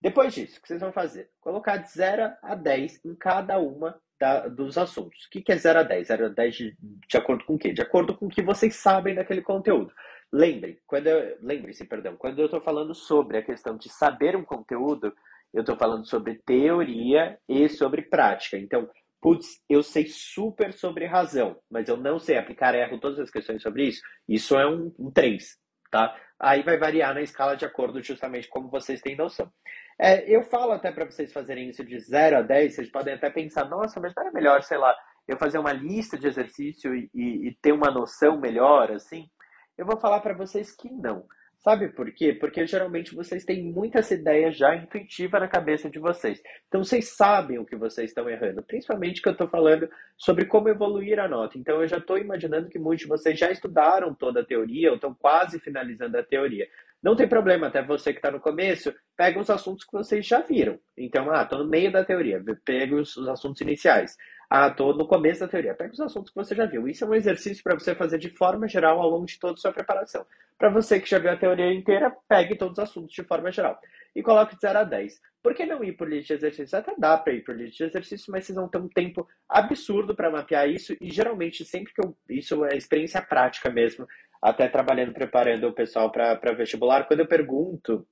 Depois 0.00 0.34
disso, 0.34 0.58
o 0.58 0.62
que 0.62 0.68
vocês 0.68 0.80
vão 0.80 0.92
fazer? 0.92 1.30
Colocar 1.40 1.78
de 1.78 1.90
0 1.90 2.34
a 2.42 2.54
10 2.54 3.04
em 3.04 3.14
cada 3.14 3.58
uma 3.58 3.98
da, 4.18 4.48
dos 4.48 4.78
assuntos. 4.78 5.24
O 5.26 5.30
que, 5.30 5.42
que 5.42 5.52
é 5.52 5.56
0 5.56 5.80
a 5.80 5.82
10? 5.82 6.08
0 6.08 6.26
a 6.26 6.28
10 6.28 6.54
de, 6.54 6.76
de 7.08 7.16
acordo 7.16 7.44
com 7.44 7.54
o 7.54 7.58
quê? 7.58 7.72
De 7.72 7.82
acordo 7.82 8.16
com 8.16 8.26
o 8.26 8.30
que 8.30 8.42
vocês 8.42 8.76
sabem 8.76 9.14
daquele 9.14 9.42
conteúdo. 9.42 9.92
Lembrem, 10.32 10.78
quando 10.86 11.08
lembre-se, 11.40 11.84
perdão, 11.86 12.16
quando 12.16 12.38
eu 12.38 12.46
estou 12.46 12.60
falando 12.60 12.94
sobre 12.94 13.38
a 13.38 13.42
questão 13.42 13.76
de 13.76 13.88
saber 13.88 14.36
um 14.36 14.44
conteúdo, 14.44 15.14
eu 15.54 15.60
estou 15.60 15.76
falando 15.76 16.06
sobre 16.06 16.34
teoria 16.44 17.38
e 17.48 17.68
sobre 17.68 18.02
prática. 18.02 18.56
Então, 18.56 18.88
putz, 19.20 19.60
eu 19.68 19.82
sei 19.82 20.06
super 20.06 20.72
sobre 20.72 21.06
razão, 21.06 21.56
mas 21.70 21.88
eu 21.88 21.96
não 21.96 22.18
sei 22.18 22.36
aplicar, 22.36 22.74
erro 22.74 22.98
todas 22.98 23.18
as 23.18 23.30
questões 23.30 23.62
sobre 23.62 23.84
isso. 23.84 24.02
Isso 24.28 24.56
é 24.56 24.68
um, 24.68 24.92
um 24.98 25.10
3, 25.10 25.56
tá? 25.90 26.14
Aí 26.38 26.62
vai 26.62 26.76
variar 26.76 27.14
na 27.14 27.22
escala 27.22 27.56
de 27.56 27.64
acordo 27.64 28.02
justamente 28.02 28.48
como 28.48 28.68
vocês 28.68 29.00
têm 29.00 29.16
noção. 29.16 29.50
É, 29.98 30.28
eu 30.28 30.42
falo 30.42 30.72
até 30.72 30.92
para 30.92 31.06
vocês 31.06 31.32
fazerem 31.32 31.70
isso 31.70 31.84
de 31.84 31.98
0 31.98 32.38
a 32.38 32.42
10, 32.42 32.74
vocês 32.74 32.90
podem 32.90 33.14
até 33.14 33.30
pensar, 33.30 33.64
nossa, 33.68 33.98
mas 33.98 34.12
não 34.14 34.28
é 34.28 34.30
melhor, 34.30 34.62
sei 34.62 34.76
lá, 34.76 34.94
eu 35.26 35.38
fazer 35.38 35.58
uma 35.58 35.72
lista 35.72 36.18
de 36.18 36.26
exercício 36.26 36.94
e, 36.94 37.10
e, 37.14 37.48
e 37.48 37.54
ter 37.62 37.72
uma 37.72 37.90
noção 37.90 38.38
melhor, 38.38 38.92
assim? 38.92 39.28
Eu 39.76 39.86
vou 39.86 39.98
falar 39.98 40.20
para 40.20 40.34
vocês 40.34 40.74
que 40.74 40.90
não. 40.90 41.26
Sabe 41.58 41.88
por 41.88 42.12
quê? 42.12 42.32
Porque 42.32 42.64
geralmente 42.64 43.14
vocês 43.14 43.44
têm 43.44 43.72
muita 43.72 43.98
essa 43.98 44.14
ideia 44.14 44.52
já 44.52 44.76
intuitiva 44.76 45.40
na 45.40 45.48
cabeça 45.48 45.90
de 45.90 45.98
vocês. 45.98 46.40
Então 46.68 46.84
vocês 46.84 47.16
sabem 47.16 47.58
o 47.58 47.64
que 47.64 47.74
vocês 47.74 48.10
estão 48.10 48.28
errando. 48.30 48.62
Principalmente 48.62 49.20
que 49.20 49.28
eu 49.28 49.32
estou 49.32 49.48
falando 49.48 49.88
sobre 50.16 50.44
como 50.44 50.68
evoluir 50.68 51.18
a 51.18 51.26
nota. 51.26 51.58
Então 51.58 51.80
eu 51.80 51.88
já 51.88 51.96
estou 51.96 52.18
imaginando 52.18 52.68
que 52.68 52.78
muitos 52.78 53.02
de 53.02 53.08
vocês 53.08 53.36
já 53.36 53.50
estudaram 53.50 54.14
toda 54.14 54.42
a 54.42 54.44
teoria 54.44 54.90
ou 54.90 54.94
estão 54.94 55.12
quase 55.12 55.58
finalizando 55.58 56.16
a 56.16 56.22
teoria. 56.22 56.68
Não 57.02 57.14
tem 57.14 57.28
problema, 57.28 57.68
até 57.68 57.82
você 57.82 58.12
que 58.12 58.18
está 58.18 58.30
no 58.30 58.40
começo, 58.40 58.92
pega 59.16 59.38
os 59.38 59.50
assuntos 59.50 59.84
que 59.84 59.92
vocês 59.92 60.26
já 60.26 60.40
viram. 60.40 60.78
Então, 60.96 61.30
ah, 61.30 61.42
estou 61.42 61.60
no 61.60 61.68
meio 61.68 61.92
da 61.92 62.04
teoria, 62.04 62.42
pega 62.64 62.96
os, 62.96 63.16
os 63.16 63.28
assuntos 63.28 63.60
iniciais. 63.60 64.16
Ah, 64.48 64.68
estou 64.68 64.94
no 64.94 65.06
começo 65.06 65.40
da 65.40 65.48
teoria. 65.48 65.74
Pega 65.74 65.92
os 65.92 66.00
assuntos 66.00 66.30
que 66.30 66.36
você 66.36 66.54
já 66.54 66.66
viu. 66.66 66.86
Isso 66.86 67.04
é 67.04 67.08
um 67.08 67.14
exercício 67.14 67.62
para 67.64 67.74
você 67.74 67.94
fazer 67.94 68.18
de 68.18 68.30
forma 68.30 68.68
geral 68.68 69.00
ao 69.00 69.10
longo 69.10 69.26
de 69.26 69.38
toda 69.38 69.54
a 69.54 69.56
sua 69.56 69.72
preparação. 69.72 70.24
Para 70.56 70.70
você 70.70 71.00
que 71.00 71.10
já 71.10 71.18
viu 71.18 71.30
a 71.30 71.36
teoria 71.36 71.72
inteira, 71.72 72.14
pegue 72.28 72.56
todos 72.56 72.78
os 72.78 72.84
assuntos 72.84 73.12
de 73.12 73.24
forma 73.24 73.50
geral. 73.50 73.78
E 74.14 74.22
coloque 74.22 74.54
de 74.54 74.60
0 74.60 74.78
a 74.78 74.84
10. 74.84 75.20
Por 75.42 75.54
que 75.54 75.66
não 75.66 75.82
ir 75.84 75.92
por 75.92 76.08
lista 76.08 76.34
de 76.34 76.40
exercícios? 76.40 76.74
Até 76.74 76.94
dá 76.96 77.18
para 77.18 77.32
ir 77.32 77.44
por 77.44 77.56
lista 77.56 77.84
de 77.84 77.90
exercícios, 77.90 78.28
mas 78.28 78.46
vocês 78.46 78.56
vão 78.56 78.68
ter 78.68 78.78
um 78.78 78.88
tempo 78.88 79.28
absurdo 79.48 80.14
para 80.14 80.30
mapear 80.30 80.68
isso. 80.68 80.96
E 81.00 81.10
geralmente, 81.10 81.64
sempre 81.64 81.92
que 81.92 82.04
eu. 82.04 82.16
Isso 82.28 82.64
é 82.64 82.76
experiência 82.76 83.20
prática 83.20 83.68
mesmo. 83.70 84.06
Até 84.40 84.68
trabalhando, 84.68 85.12
preparando 85.12 85.68
o 85.68 85.72
pessoal 85.72 86.10
para 86.10 86.52
vestibular. 86.52 87.04
Quando 87.04 87.20
eu 87.20 87.26
pergunto 87.26 88.06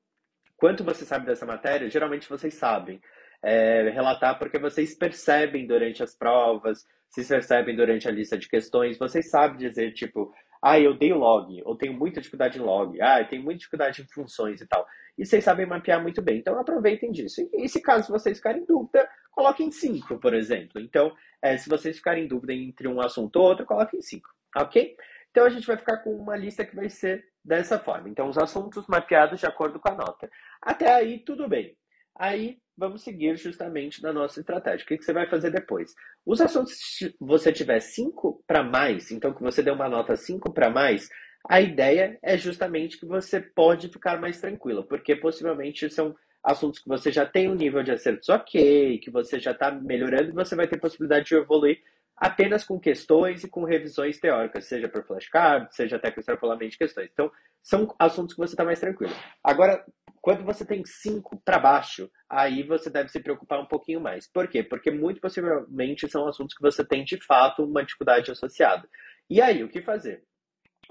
quanto 0.57 0.85
você 0.85 1.04
sabe 1.04 1.27
dessa 1.27 1.44
matéria, 1.44 1.90
geralmente 1.90 2.29
vocês 2.29 2.55
sabem 2.55 3.01
é, 3.42 3.90
relatar 3.90 4.38
porque 4.38 4.59
vocês 4.59 4.94
percebem 4.94 5.66
durante 5.66 6.03
as 6.03 6.16
provas, 6.16 6.87
vocês 7.11 7.29
percebem 7.29 7.77
durante 7.77 8.09
a 8.09 8.11
lista 8.11 8.38
de 8.38 8.48
questões, 8.48 8.98
vocês 8.98 9.31
sabem 9.31 9.59
dizer, 9.59 9.92
tipo, 9.92 10.33
ah, 10.62 10.81
eu 10.81 10.94
dei 10.94 11.12
log, 11.12 11.62
ou 11.64 11.77
tenho 11.77 11.92
muita 11.92 12.20
dificuldade 12.20 12.59
em 12.59 12.62
log, 12.62 12.98
ah, 13.03 13.20
eu 13.20 13.29
tenho 13.29 13.42
muita 13.42 13.59
dificuldade 13.59 14.01
em 14.01 14.07
funções 14.07 14.62
e 14.62 14.66
tal. 14.66 14.87
E 15.16 15.27
vocês 15.27 15.44
sabem 15.44 15.66
mapear 15.66 16.03
muito 16.03 16.22
bem, 16.22 16.38
então 16.38 16.59
aproveitem 16.59 17.12
disso. 17.12 17.46
E, 17.53 17.68
se 17.68 17.83
caso 17.83 18.11
vocês 18.11 18.38
ficarem 18.38 18.62
em 18.62 18.64
dúvida, 18.64 19.07
coloquem 19.31 19.70
cinco, 19.70 20.18
por 20.18 20.35
exemplo. 20.35 20.81
Então, 20.81 21.12
é, 21.42 21.59
se 21.59 21.68
vocês 21.68 21.98
ficarem 21.98 22.25
em 22.25 22.29
dúvida 22.29 22.55
entre 22.55 22.88
um 22.88 23.01
assunto 23.01 23.37
ou 23.37 23.44
outro, 23.44 23.66
coloquem 23.66 24.01
cinco, 24.01 24.31
ok? 24.57 24.96
Então 25.35 25.47
a 25.47 25.51
gente 25.51 25.66
vai 25.66 25.77
ficar 25.77 25.97
com 25.97 26.14
uma 26.14 26.37
lista 26.37 26.64
que 26.64 26.77
vai 26.77 26.88
ser 26.88 27.25
dessa 27.44 27.77
forma. 27.77 28.09
Então, 28.09 28.29
os 28.29 28.38
assuntos 28.38 28.87
mapeados 28.87 29.40
de 29.40 29.47
acordo 29.47 29.81
com 29.81 29.88
a 29.90 29.97
nota. 29.97 30.31
Até 30.62 30.88
aí, 30.94 31.18
tudo 31.18 31.49
bem. 31.49 31.77
Aí 32.16 32.59
vamos 32.79 33.03
seguir 33.03 33.37
justamente 33.37 34.01
na 34.01 34.12
nossa 34.12 34.38
estratégia. 34.38 34.85
O 34.85 34.87
que, 34.87 35.03
você 35.03 35.12
vai 35.12 35.29
fazer 35.29 35.51
depois? 35.51 35.92
Os 36.25 36.40
assuntos, 36.40 36.75
se 36.79 37.16
você 37.18 37.53
tiver 37.53 37.81
5 37.81 38.44
para 38.47 38.62
mais, 38.62 39.11
então 39.11 39.35
que 39.35 39.42
você 39.42 39.61
deu 39.61 39.75
uma 39.75 39.88
nota 39.88 40.14
5 40.14 40.53
para 40.53 40.70
mais, 40.70 41.09
a 41.49 41.61
ideia 41.61 42.16
é 42.23 42.38
justamente 42.38 42.97
que 42.97 43.05
você 43.05 43.40
pode 43.40 43.88
ficar 43.88 44.20
mais 44.20 44.40
tranquilo, 44.40 44.85
porque 44.85 45.16
possivelmente 45.16 45.90
são 45.90 46.14
assuntos 46.44 46.79
que 46.79 46.88
você 46.88 47.11
já 47.11 47.27
tem 47.27 47.51
um 47.51 47.57
nível 47.57 47.83
de 47.83 47.90
acertos 47.90 48.29
ok, 48.29 48.99
que 48.99 49.11
você 49.11 49.40
já 49.40 49.51
está 49.51 49.73
melhorando 49.73 50.29
e 50.29 50.33
você 50.33 50.55
vai 50.55 50.68
ter 50.68 50.79
possibilidade 50.79 51.27
de 51.27 51.35
evoluir 51.35 51.83
apenas 52.16 52.64
com 52.64 52.79
questões 52.79 53.44
e 53.44 53.48
com 53.48 53.64
revisões 53.64 54.18
teóricas, 54.18 54.66
seja 54.66 54.88
por 54.88 55.05
flashcard, 55.05 55.74
seja 55.74 55.96
até 55.96 56.09
extrapolamento 56.16 56.70
de 56.70 56.79
questões. 56.79 57.11
Então, 57.12 57.31
são 57.62 57.94
assuntos 57.98 58.35
que 58.35 58.40
você 58.40 58.53
está 58.53 58.64
mais 58.64 58.81
tranquilo. 58.81 59.12
Agora, 59.42 59.85
quando 60.20 60.44
você 60.44 60.64
tem 60.64 60.83
cinco 60.85 61.40
para 61.44 61.59
baixo, 61.59 62.11
aí 62.29 62.62
você 62.62 62.88
deve 62.88 63.09
se 63.09 63.20
preocupar 63.20 63.61
um 63.61 63.66
pouquinho 63.66 64.00
mais. 64.00 64.27
Por 64.27 64.48
quê? 64.48 64.62
Porque 64.62 64.90
muito 64.90 65.20
possivelmente 65.20 66.09
são 66.09 66.27
assuntos 66.29 66.55
que 66.55 66.62
você 66.62 66.85
tem 66.85 67.05
de 67.05 67.18
fato 67.24 67.64
uma 67.64 67.85
dificuldade 67.85 68.31
associada. 68.31 68.88
E 69.29 69.40
aí, 69.40 69.64
o 69.64 69.68
que 69.68 69.83
fazer? 69.83 70.22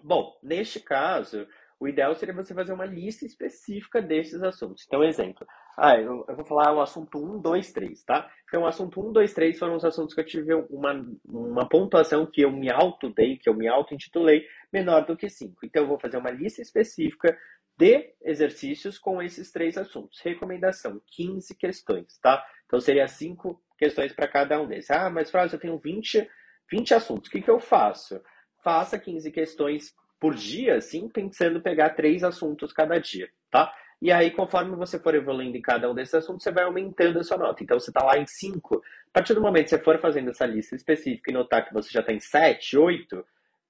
Bom, 0.04 0.38
neste 0.42 0.80
caso, 0.80 1.48
o 1.80 1.88
ideal 1.88 2.16
seria 2.16 2.34
você 2.34 2.54
fazer 2.54 2.74
uma 2.74 2.86
lista 2.86 3.26
específica 3.26 4.02
desses 4.02 4.42
assuntos. 4.42 4.84
Então, 4.86 5.04
exemplo. 5.04 5.46
Ah, 5.78 5.98
eu, 6.00 6.24
eu 6.28 6.36
vou 6.36 6.46
falar 6.46 6.74
o 6.74 6.82
assunto 6.82 7.18
1, 7.18 7.40
2, 7.42 7.72
3, 7.72 8.04
tá? 8.04 8.32
Então, 8.48 8.62
o 8.64 8.68
assunto 8.68 9.02
1, 9.02 9.12
2, 9.12 9.34
3 9.34 9.58
foram 9.58 9.76
os 9.76 9.84
assuntos 9.84 10.14
que 10.14 10.22
eu 10.22 10.26
tive 10.26 10.54
uma, 10.70 11.06
uma 11.26 11.68
pontuação 11.68 12.26
que 12.26 12.42
eu 12.42 12.52
me 12.52 12.72
auto-dei, 12.72 13.38
que 13.38 13.50
eu 13.50 13.56
me 13.56 13.68
auto-intitulei, 13.68 14.46
menor 14.72 15.06
do 15.06 15.18
que 15.18 15.30
5. 15.30 15.66
Então, 15.66 15.84
eu 15.84 15.88
vou 15.88 16.00
fazer 16.00 16.18
uma 16.18 16.30
lista 16.30 16.62
específica 16.62 17.36
de 17.78 18.14
exercícios 18.24 18.98
com 19.00 19.22
esses 19.22 19.52
três 19.52 19.78
assuntos. 19.78 20.20
Recomendação: 20.22 21.02
15 21.08 21.56
questões, 21.56 22.18
tá? 22.20 22.46
Então 22.66 22.80
seria 22.80 23.08
5 23.08 23.60
questões 23.78 24.14
para 24.14 24.28
cada 24.28 24.62
um 24.62 24.68
desses. 24.68 24.92
Ah, 24.92 25.10
mas 25.10 25.32
Flávio, 25.32 25.56
eu 25.56 25.60
tenho 25.60 25.78
20, 25.80 26.28
20 26.70 26.94
assuntos. 26.94 27.30
O 27.30 27.32
que, 27.32 27.42
que 27.42 27.50
eu 27.50 27.60
faço? 27.60 28.22
Faça 28.64 28.98
15 28.98 29.32
questões 29.32 29.94
por 30.20 30.36
dia, 30.36 30.76
assim, 30.76 31.10
pensando 31.10 31.62
pegar 31.62 31.90
três 31.92 32.24
assuntos 32.24 32.72
cada 32.72 32.98
dia, 33.00 33.30
tá? 33.52 33.74
E 34.04 34.12
aí, 34.12 34.32
conforme 34.32 34.76
você 34.76 35.00
for 35.00 35.16
evoluindo 35.16 35.56
em 35.56 35.62
cada 35.62 35.90
um 35.90 35.96
desses 35.96 36.14
assuntos, 36.14 36.44
você 36.44 36.52
vai 36.52 36.66
aumentando 36.66 37.20
a 37.20 37.24
sua 37.24 37.38
nota. 37.38 37.64
Então, 37.64 37.80
você 37.80 37.90
está 37.90 38.04
lá 38.04 38.18
em 38.18 38.26
5. 38.26 38.76
A 38.76 38.80
partir 39.14 39.34
do 39.34 39.40
momento 39.40 39.64
que 39.64 39.70
você 39.70 39.80
for 39.80 39.98
fazendo 39.98 40.30
essa 40.30 40.46
lista 40.46 40.76
específica 40.76 41.32
e 41.32 41.34
notar 41.34 41.66
que 41.66 41.74
você 41.74 41.90
já 41.90 42.04
tem 42.04 42.20
7, 42.20 42.78
8, 42.78 43.26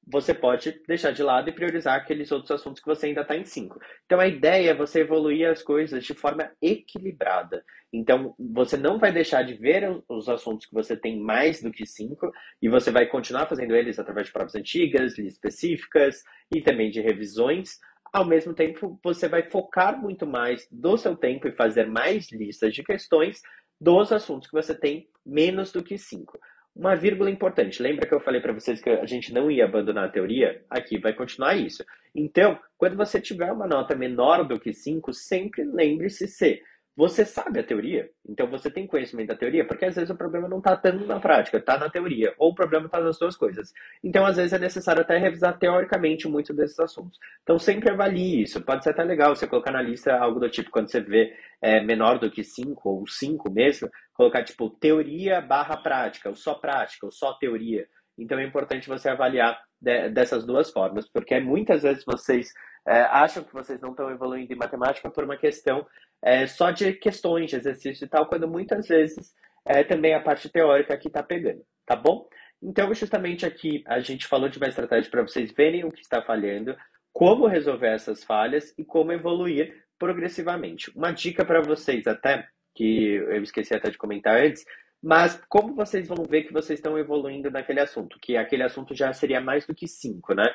você 0.08 0.34
pode 0.34 0.82
deixar 0.88 1.12
de 1.12 1.22
lado 1.22 1.50
e 1.50 1.54
priorizar 1.54 1.96
aqueles 1.96 2.32
outros 2.32 2.50
assuntos 2.50 2.82
que 2.82 2.88
você 2.88 3.06
ainda 3.06 3.22
está 3.22 3.38
em 3.38 3.46
5. 3.46 3.80
Então 4.06 4.19
a 4.19 4.28
ideia 4.28 4.72
é 4.72 4.74
você 4.74 5.02
evoluir 5.02 5.48
as 5.48 5.62
coisas 5.62 6.04
de 6.04 6.13
forma 6.13 6.52
equilibrada. 6.62 7.63
Então 7.91 8.36
você 8.38 8.76
não 8.76 9.00
vai 9.00 9.13
deixar 9.13 9.43
de 9.43 9.54
ver 9.54 10.02
os 10.10 10.28
assuntos 10.28 10.65
que 10.65 10.74
você 10.74 10.98
tem 10.98 11.17
mais 11.19 11.62
do 11.62 11.72
que 11.72 11.86
5 11.86 12.32
e 12.62 12.67
você 12.67 12.91
vai 12.91 13.06
continuar 13.06 13.46
fazendo 13.46 13.76
eles 13.76 13.98
através 13.98 14.28
de 14.28 14.34
provas 14.34 14.56
antigas, 14.56 15.17
específicas 15.17 16.24
e 16.54 16.62
também 16.62 16.89
de 16.91 17.00
revisões. 17.00 17.80
Ao 18.13 18.23
mesmo 18.23 18.54
tempo, 18.54 18.99
você 19.04 19.28
vai 19.28 19.49
focar 19.49 19.99
muito 19.99 20.28
mais 20.28 20.67
do 20.71 20.95
seu 20.97 21.15
tempo 21.15 21.47
e 21.47 21.52
fazer 21.52 21.88
mais 21.88 22.32
listas 22.32 22.71
de 22.71 22.84
questões 22.84 23.41
dos 23.82 24.12
assuntos 24.12 24.47
que 24.47 24.54
você 24.54 24.76
tem 24.76 25.10
menos 25.26 25.71
do 25.71 25.84
que 25.84 25.97
5. 25.97 26.39
Uma 26.76 26.95
vírgula 26.95 27.32
importante. 27.32 27.82
Lembra 27.82 28.08
que 28.08 28.13
eu 28.13 28.19
falei 28.19 28.39
para 28.39 28.54
vocês 28.54 28.80
que 28.80 28.89
a 28.89 29.06
gente 29.08 29.34
não 29.34 29.49
ia 29.49 29.65
abandonar 29.65 30.06
a 30.06 30.12
teoria? 30.12 30.63
Aqui 30.69 30.99
vai 30.99 31.13
continuar 31.13 31.56
isso. 31.56 31.84
Então, 32.13 32.60
quando 32.78 32.95
você 32.95 33.19
tiver 33.19 33.52
uma 33.52 33.65
nota 33.65 33.95
menor 33.95 34.47
do 34.47 34.60
que 34.60 34.73
5, 34.73 35.12
sempre 35.12 35.63
lembre-se 35.63 36.28
se 36.28 36.62
você 36.96 37.26
sabe 37.26 37.60
a 37.60 37.64
teoria, 37.64 38.08
então 38.28 38.48
você 38.48 38.70
tem 38.70 38.86
conhecimento 38.86 39.30
da 39.30 39.36
teoria, 39.36 39.66
porque 39.66 39.86
às 39.86 39.96
vezes 39.96 40.12
o 40.12 40.16
problema 40.16 40.48
não 40.48 40.60
está 40.60 40.78
tanto 40.78 41.06
na 41.08 41.20
prática, 41.20 41.58
está 41.58 41.76
na 41.76 41.90
teoria, 41.90 42.34
ou 42.38 42.52
o 42.52 42.56
problema 42.56 42.86
está 42.86 43.00
nas 43.00 43.18
duas 43.18 43.36
coisas. 43.36 43.74
Então, 44.04 44.24
às 44.26 44.38
vezes, 44.38 44.54
é 44.54 44.60
necessário 44.60 45.02
até 45.02 45.18
revisar 45.18 45.58
teoricamente 45.58 46.28
muitos 46.28 46.56
desses 46.56 46.80
assuntos. 46.80 47.18
Então, 47.42 47.58
sempre 47.58 47.92
avalie 47.92 48.44
isso. 48.44 48.62
Pode 48.62 48.84
ser 48.84 48.92
até 48.92 49.04
legal 49.04 49.36
você 49.36 49.48
colocar 49.48 49.72
na 49.72 49.82
lista 49.82 50.16
algo 50.16 50.40
do 50.40 50.50
tipo, 50.50 50.70
quando 50.70 50.92
você 50.92 51.02
vê 51.02 51.34
é, 51.62 51.82
menor 51.82 52.20
do 52.20 52.30
que 52.30 52.44
5, 52.44 52.88
ou 52.88 53.08
5 53.08 53.52
mesmo, 53.52 53.90
colocar 54.14 54.44
tipo 54.44 54.70
teoria 54.70 55.42
barra 55.42 55.78
prática, 55.78 56.30
ou 56.30 56.36
só 56.36 56.54
prática, 56.54 57.08
ou 57.08 57.12
só 57.12 57.34
teoria. 57.34 57.88
Então 58.18 58.38
é 58.38 58.46
importante 58.46 58.88
você 58.88 59.10
avaliar 59.10 59.60
de, 59.82 60.10
dessas 60.10 60.46
duas 60.46 60.70
formas, 60.70 61.10
porque 61.10 61.40
muitas 61.40 61.82
vezes 61.82 62.04
vocês 62.06 62.54
é, 62.88 63.02
acham 63.04 63.44
que 63.44 63.54
vocês 63.54 63.80
não 63.80 63.92
estão 63.92 64.10
evoluindo 64.12 64.54
em 64.54 64.58
matemática 64.58 65.10
por 65.10 65.24
uma 65.24 65.38
questão 65.38 65.86
é, 66.24 66.48
só 66.48 66.72
de 66.72 66.94
questões, 66.94 67.50
de 67.50 67.58
exercício 67.58 68.06
e 68.06 68.08
tal, 68.08 68.28
quando 68.28 68.48
muitas 68.48 68.88
vezes 68.88 69.34
é, 69.66 69.84
também 69.84 70.14
a 70.14 70.22
parte 70.22 70.50
teórica 70.50 70.94
aqui 70.94 71.08
está 71.08 71.22
pegando, 71.22 71.62
tá 71.86 71.96
bom? 71.96 72.28
Então, 72.62 72.94
justamente 72.94 73.46
aqui 73.46 73.84
a 73.86 74.00
gente 74.00 74.26
falou 74.26 74.48
de 74.48 74.58
uma 74.58 74.68
estratégia 74.68 75.12
para 75.12 75.22
vocês 75.22 75.52
verem 75.52 75.84
o 75.84 75.92
que 75.92 76.02
está 76.02 76.22
falhando, 76.22 76.76
como 77.12 77.46
resolver 77.46 77.88
essas 77.88 78.24
falhas 78.24 78.74
e 78.78 78.86
como 78.86 79.12
evoluir 79.12 79.84
progressivamente. 80.00 80.90
Uma 80.96 81.12
dica 81.12 81.44
para 81.46 81.62
vocês 81.62 82.08
até, 82.08 82.48
que 82.74 83.16
eu 83.16 83.44
esqueci 83.44 83.76
até 83.76 83.90
de 83.90 83.98
comentar 83.98 84.42
antes, 84.42 84.66
mas 85.02 85.40
como 85.50 85.76
vocês 85.76 86.08
vão 86.08 86.24
ver 86.24 86.44
que 86.44 86.54
vocês 86.54 86.80
estão 86.80 86.98
evoluindo 86.98 87.52
naquele 87.52 87.82
assunto, 87.82 88.18
que 88.22 88.38
aquele 88.38 88.64
assunto 88.64 88.96
já 88.96 89.12
seria 89.12 89.42
mais 89.42 89.68
do 89.68 89.76
que 89.76 89.86
5, 89.86 90.34
né? 90.34 90.46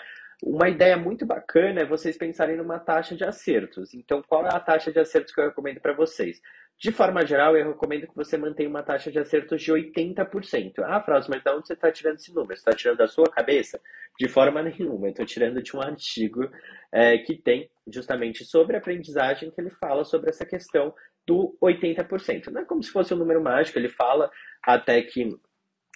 Uma 0.43 0.69
ideia 0.69 0.97
muito 0.97 1.27
bacana 1.27 1.81
é 1.81 1.85
vocês 1.85 2.17
pensarem 2.17 2.57
numa 2.57 2.79
taxa 2.79 3.17
de 3.17 3.25
acertos. 3.25 3.93
Então, 3.93 4.23
qual 4.23 4.47
é 4.47 4.55
a 4.55 4.61
taxa 4.61 4.93
de 4.93 5.01
acertos 5.01 5.35
que 5.35 5.41
eu 5.41 5.47
recomendo 5.47 5.81
para 5.81 5.93
vocês? 5.93 6.41
De 6.79 6.93
forma 6.93 7.27
geral, 7.27 7.57
eu 7.57 7.71
recomendo 7.71 8.07
que 8.07 8.15
você 8.15 8.39
mantenha 8.39 8.69
uma 8.69 8.85
taxa 8.85 9.11
de 9.11 9.19
acertos 9.19 9.61
de 9.61 9.73
80%. 9.73 10.75
Ah, 10.85 11.03
Frausto, 11.03 11.29
mas 11.29 11.43
de 11.43 11.51
onde 11.51 11.67
você 11.67 11.73
está 11.73 11.91
tirando 11.91 12.19
esse 12.19 12.33
número? 12.33 12.55
Você 12.55 12.61
está 12.61 12.73
tirando 12.73 12.99
da 12.99 13.09
sua 13.09 13.29
cabeça? 13.29 13.81
De 14.17 14.29
forma 14.29 14.63
nenhuma. 14.63 15.09
Eu 15.09 15.11
estou 15.11 15.27
tirando 15.27 15.61
de 15.61 15.77
um 15.77 15.81
artigo 15.81 16.49
é, 16.93 17.19
que 17.19 17.35
tem 17.35 17.69
justamente 17.89 18.45
sobre 18.45 18.77
aprendizagem, 18.77 19.51
que 19.51 19.61
ele 19.61 19.71
fala 19.71 20.05
sobre 20.05 20.31
essa 20.31 20.47
questão 20.47 20.95
do 21.27 21.59
80%. 21.61 22.47
Não 22.47 22.61
é 22.61 22.65
como 22.65 22.81
se 22.81 22.93
fosse 22.93 23.13
um 23.13 23.19
número 23.19 23.43
mágico, 23.43 23.77
ele 23.77 23.89
fala 23.89 24.31
até 24.63 25.03
que 25.03 25.37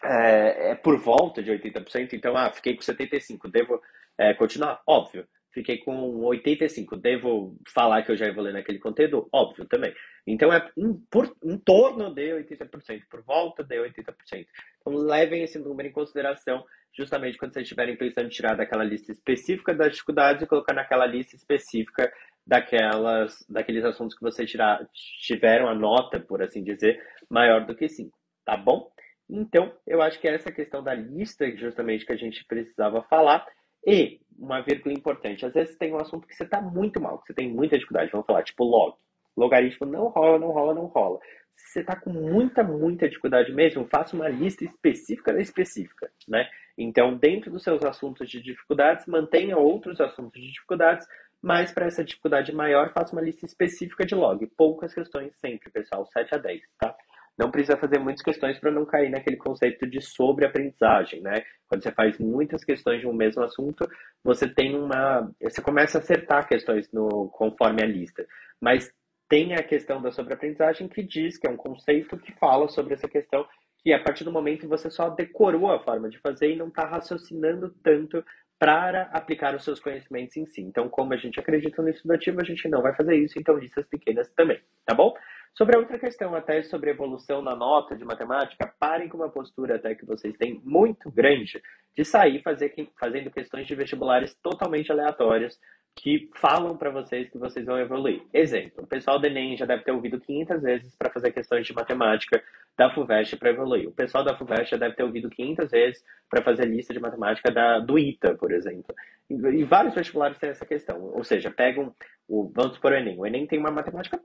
é, 0.03 0.73
é 0.73 0.75
por 0.75 0.99
volta 0.99 1.41
de 1.41 1.53
80%. 1.53 2.13
Então, 2.13 2.37
ah, 2.37 2.51
fiquei 2.51 2.75
com 2.75 2.83
75%, 2.83 3.49
devo 3.49 3.81
é, 4.18 4.35
continuar? 4.35 4.81
Óbvio. 4.87 5.27
Fiquei 5.53 5.79
com 5.79 6.25
85. 6.25 6.96
Devo 6.96 7.57
falar 7.75 8.03
que 8.03 8.11
eu 8.11 8.16
já 8.16 8.27
evoluí 8.27 8.53
naquele 8.53 8.79
conteúdo? 8.79 9.29
Óbvio 9.31 9.66
também. 9.66 9.94
Então 10.27 10.53
é 10.53 10.70
em, 10.77 10.94
por, 11.11 11.31
em 11.44 11.59
torno 11.59 12.14
de 12.14 12.31
80%, 12.33 13.03
por 13.11 13.22
volta 13.22 13.62
de 13.62 13.77
80%. 13.77 14.46
Então 14.81 14.94
levem 14.94 15.42
esse 15.42 15.59
número 15.59 15.88
em 15.88 15.92
consideração, 15.92 16.64
justamente 16.96 17.37
quando 17.37 17.53
vocês 17.53 17.64
estiverem 17.64 17.96
pensando 17.96 18.27
em 18.27 18.31
tirar 18.31 18.57
daquela 18.57 18.85
lista 18.85 19.12
específica 19.12 19.75
das 19.75 19.92
dificuldades 19.92 20.42
e 20.42 20.46
colocar 20.46 20.72
naquela 20.72 21.05
lista 21.05 21.37
específica 21.37 22.11
daquelas, 22.46 23.44
daqueles 23.48 23.85
assuntos 23.85 24.16
que 24.16 24.22
vocês 24.22 24.51
tirar, 24.51 24.81
tiveram 25.20 25.68
a 25.68 25.75
nota, 25.75 26.18
por 26.18 26.42
assim 26.42 26.62
dizer, 26.62 27.01
maior 27.31 27.64
do 27.66 27.75
que 27.75 27.88
5. 27.88 28.11
Tá 28.44 28.57
bom? 28.57 28.90
Então, 29.31 29.72
eu 29.87 30.03
acho 30.03 30.20
que 30.20 30.29
é 30.29 30.35
essa 30.35 30.51
questão 30.51 30.83
da 30.83 30.94
lista, 30.94 31.48
justamente, 31.57 32.05
que 32.05 32.12
a 32.12 32.16
gente 32.16 32.44
precisava 32.44 33.03
falar. 33.05 33.46
E, 33.87 34.21
uma 34.38 34.61
vírgula 34.61 34.95
importante, 34.95 35.45
às 35.45 35.53
vezes 35.53 35.77
tem 35.77 35.92
um 35.92 35.99
assunto 36.01 36.27
que 36.27 36.35
você 36.35 36.45
está 36.45 36.61
muito 36.61 37.01
mal, 37.01 37.18
que 37.18 37.29
você 37.29 37.35
tem 37.35 37.49
muita 37.49 37.77
dificuldade, 37.77 38.11
vamos 38.11 38.27
falar, 38.27 38.42
tipo 38.42 38.64
log. 38.64 38.97
Logaritmo 39.37 39.87
não 39.87 40.09
rola, 40.09 40.38
não 40.38 40.49
rola, 40.49 40.75
não 40.75 40.87
rola. 40.87 41.18
Se 41.57 41.73
você 41.73 41.81
está 41.81 41.97
com 41.97 42.11
muita, 42.11 42.62
muita 42.62 43.09
dificuldade 43.09 43.53
mesmo, 43.53 43.87
faça 43.87 44.16
uma 44.16 44.29
lista 44.29 44.64
específica 44.64 45.33
da 45.33 45.40
específica, 45.40 46.11
né? 46.29 46.49
Então, 46.77 47.16
dentro 47.16 47.51
dos 47.51 47.62
seus 47.62 47.85
assuntos 47.85 48.29
de 48.29 48.40
dificuldades, 48.40 49.07
mantenha 49.07 49.57
outros 49.57 50.01
assuntos 50.01 50.40
de 50.40 50.53
dificuldades, 50.53 51.07
mas 51.40 51.73
para 51.73 51.87
essa 51.87 52.05
dificuldade 52.05 52.53
maior, 52.53 52.92
faça 52.92 53.14
uma 53.14 53.23
lista 53.23 53.45
específica 53.45 54.07
de 54.07 54.14
log. 54.14 54.47
Poucas 54.57 54.95
questões 54.95 55.35
sempre, 55.37 55.71
pessoal, 55.71 56.07
7 56.07 56.35
a 56.35 56.38
10, 56.38 56.62
tá? 56.79 56.97
Não 57.38 57.51
precisa 57.51 57.77
fazer 57.77 57.99
muitas 57.99 58.23
questões 58.23 58.59
para 58.59 58.71
não 58.71 58.85
cair 58.85 59.11
naquele 59.11 59.37
conceito 59.37 59.87
de 59.87 60.01
sobreaprendizagem, 60.01 61.21
né? 61.23 61.42
Quando 61.66 61.83
você 61.83 61.90
faz 61.92 62.18
muitas 62.18 62.64
questões 62.64 63.01
de 63.01 63.07
um 63.07 63.12
mesmo 63.12 63.42
assunto, 63.42 63.88
você 64.23 64.47
tem 64.47 64.77
uma, 64.77 65.31
você 65.40 65.62
começa 65.62 65.99
a 65.99 66.01
acertar 66.01 66.47
questões 66.47 66.90
no 66.92 67.29
conforme 67.31 67.83
a 67.83 67.87
lista, 67.87 68.27
mas 68.61 68.92
tem 69.29 69.55
a 69.55 69.62
questão 69.62 70.03
da 70.03 70.12
sobreaprendizagem 70.12 70.88
que 70.88 71.03
diz 71.03 71.38
que 71.38 71.49
é 71.49 71.51
um 71.51 71.57
conceito 71.57 72.18
que 72.18 72.33
fala 72.33 72.68
sobre 72.68 72.95
essa 72.95 73.09
questão 73.09 73.47
que 73.83 73.92
a 73.92 74.03
partir 74.03 74.25
do 74.25 74.31
momento 74.31 74.68
você 74.68 74.90
só 74.90 75.09
decorou 75.09 75.73
a 75.73 75.83
forma 75.83 76.09
de 76.09 76.18
fazer 76.18 76.53
e 76.53 76.57
não 76.57 76.68
está 76.68 76.87
raciocinando 76.87 77.75
tanto 77.83 78.25
para 78.59 79.05
aplicar 79.12 79.57
os 79.57 79.64
seus 79.64 79.81
conhecimentos 79.81 80.37
em 80.37 80.47
si. 80.47 80.61
Então, 80.61 80.88
como 80.88 81.12
a 81.12 81.16
gente 81.16 81.40
acredita 81.40 81.83
no 81.83 81.88
estudativo, 81.88 82.40
a 82.40 82.45
gente 82.45 82.68
não 82.68 82.81
vai 82.81 82.95
fazer 82.95 83.16
isso, 83.16 83.37
então 83.38 83.57
listas 83.57 83.85
pequenas 83.87 84.31
também, 84.37 84.61
tá 84.87 84.95
bom? 84.95 85.12
Sobre 85.55 85.77
a 85.77 85.79
outra 85.79 85.99
questão, 85.99 86.35
até 86.35 86.62
sobre 86.62 86.91
evolução 86.91 87.43
na 87.43 87.55
nota 87.55 87.95
de 87.95 88.05
matemática, 88.05 88.73
parem 88.79 89.09
com 89.09 89.19
uma 89.19 89.29
postura 89.29 89.77
até 89.77 89.95
que 89.95 90.07
vocês 90.07 90.35
têm 90.38 90.61
muito 90.65 91.11
grande 91.11 91.62
de 91.95 92.05
sair 92.05 92.43
fazer, 92.43 92.75
fazendo 92.99 93.31
questões 93.31 93.67
de 93.67 93.75
vestibulares 93.75 94.35
totalmente 94.43 94.91
aleatórias 94.91 95.59
que 95.95 96.31
falam 96.37 96.77
para 96.77 96.91
vocês 96.91 97.29
que 97.29 97.37
vocês 97.37 97.67
vão 97.67 97.79
evoluir. 97.79 98.23
Exemplo, 98.33 98.85
o 98.85 98.87
pessoal 98.87 99.19
do 99.19 99.27
Enem 99.27 99.57
já 99.57 99.67
deve 99.67 99.85
ter 99.85 99.93
ouvido 99.93 100.19
500 100.19 100.62
vezes 100.62 100.97
para 100.97 101.12
fazer 101.12 101.33
questões 101.33 101.67
de 101.67 101.75
matemática 101.75 102.43
da 102.77 102.91
FUVEST 102.95 103.37
para 103.37 103.51
evoluir. 103.51 103.88
O 103.88 103.93
pessoal 103.93 104.25
da 104.25 104.35
FUVEST 104.35 104.71
já 104.71 104.77
deve 104.79 104.95
ter 104.95 105.03
ouvido 105.03 105.29
500 105.29 105.71
vezes 105.71 106.03
para 106.31 106.43
fazer 106.43 106.65
lista 106.65 106.95
de 106.95 107.01
matemática 107.01 107.51
da, 107.51 107.79
do 107.79 107.99
ITA, 107.99 108.35
por 108.37 108.53
exemplo. 108.53 108.95
E, 109.29 109.35
e 109.35 109.65
vários 109.65 109.95
vestibulares 109.95 110.38
têm 110.38 110.49
essa 110.49 110.65
questão. 110.65 110.99
Ou 111.12 111.23
seja, 111.23 111.51
pegam, 111.51 111.95
o, 112.27 112.51
vamos 112.55 112.77
supor 112.77 112.93
o 112.93 112.95
Enem. 112.95 113.19
O 113.19 113.27
Enem 113.27 113.47
tem 113.47 113.59
uma 113.59 113.71
matemática 113.71 114.19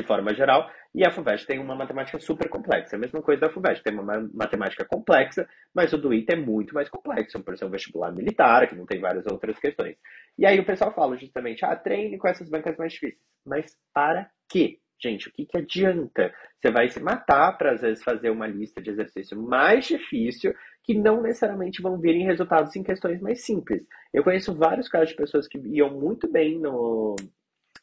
de 0.00 0.06
forma 0.06 0.32
geral, 0.32 0.70
e 0.94 1.04
a 1.04 1.10
FUVEST 1.10 1.46
tem 1.46 1.58
uma 1.58 1.74
matemática 1.74 2.18
super 2.18 2.48
complexa. 2.48 2.96
A 2.96 2.98
mesma 2.98 3.20
coisa 3.20 3.40
da 3.40 3.50
FUVEST, 3.50 3.82
tem 3.82 3.92
uma 3.92 4.28
matemática 4.32 4.84
complexa, 4.84 5.48
mas 5.74 5.92
o 5.92 5.98
do 5.98 6.14
ITA 6.14 6.34
é 6.34 6.36
muito 6.36 6.74
mais 6.74 6.88
complexo, 6.88 7.42
por 7.42 7.56
ser 7.58 7.64
um 7.64 7.70
vestibular 7.70 8.12
militar, 8.12 8.68
que 8.68 8.76
não 8.76 8.86
tem 8.86 9.00
várias 9.00 9.26
outras 9.26 9.58
questões. 9.58 9.96
E 10.38 10.46
aí 10.46 10.58
o 10.60 10.64
pessoal 10.64 10.94
fala 10.94 11.16
justamente, 11.16 11.64
ah, 11.64 11.74
treine 11.74 12.16
com 12.16 12.28
essas 12.28 12.48
bancas 12.48 12.76
mais 12.76 12.92
difíceis. 12.92 13.20
Mas 13.44 13.76
para 13.92 14.30
quê? 14.48 14.78
Gente, 15.00 15.28
o 15.28 15.32
que, 15.32 15.46
que 15.46 15.58
adianta? 15.58 16.32
Você 16.60 16.72
vai 16.72 16.88
se 16.88 17.00
matar 17.00 17.56
para, 17.56 17.72
às 17.72 17.80
vezes, 17.80 18.02
fazer 18.02 18.30
uma 18.30 18.46
lista 18.46 18.80
de 18.82 18.90
exercício 18.90 19.40
mais 19.40 19.86
difícil 19.86 20.52
que 20.82 20.94
não 20.94 21.22
necessariamente 21.22 21.82
vão 21.82 21.98
vir 21.98 22.16
em 22.16 22.24
resultados 22.24 22.74
em 22.74 22.82
questões 22.82 23.20
mais 23.20 23.44
simples. 23.44 23.82
Eu 24.12 24.24
conheço 24.24 24.56
vários 24.56 24.88
casos 24.88 25.10
de 25.10 25.16
pessoas 25.16 25.46
que 25.46 25.58
iam 25.58 25.90
muito 25.90 26.28
bem 26.28 26.58
no, 26.58 27.14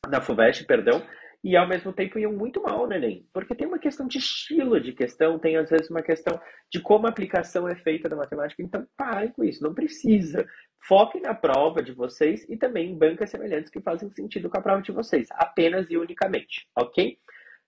na 0.09 0.21
FUVEST, 0.21 0.65
perdão, 0.65 1.01
e 1.45 1.55
ao 1.55 1.67
mesmo 1.67 1.93
tempo 1.93 2.17
iam 2.17 2.33
muito 2.33 2.59
mal 2.59 2.87
no 2.87 2.93
Enem. 2.95 3.23
Porque 3.31 3.53
tem 3.53 3.67
uma 3.67 3.77
questão 3.77 4.07
de 4.07 4.17
estilo 4.17 4.81
de 4.81 4.91
questão, 4.93 5.37
tem 5.37 5.55
às 5.57 5.69
vezes 5.69 5.91
uma 5.91 6.01
questão 6.01 6.41
de 6.71 6.81
como 6.81 7.05
a 7.05 7.09
aplicação 7.11 7.69
é 7.69 7.75
feita 7.75 8.09
da 8.09 8.15
matemática. 8.15 8.63
Então, 8.63 8.83
parem 8.97 9.29
com 9.29 9.43
isso, 9.43 9.61
não 9.61 9.71
precisa. 9.71 10.43
Foquem 10.87 11.21
na 11.21 11.35
prova 11.35 11.83
de 11.83 11.91
vocês 11.91 12.43
e 12.49 12.57
também 12.57 12.89
em 12.89 12.97
bancas 12.97 13.29
semelhantes 13.29 13.69
que 13.69 13.79
fazem 13.79 14.09
sentido 14.09 14.49
com 14.49 14.57
a 14.57 14.61
prova 14.61 14.81
de 14.81 14.91
vocês, 14.91 15.27
apenas 15.33 15.87
e 15.87 15.97
unicamente, 15.97 16.67
ok? 16.75 17.15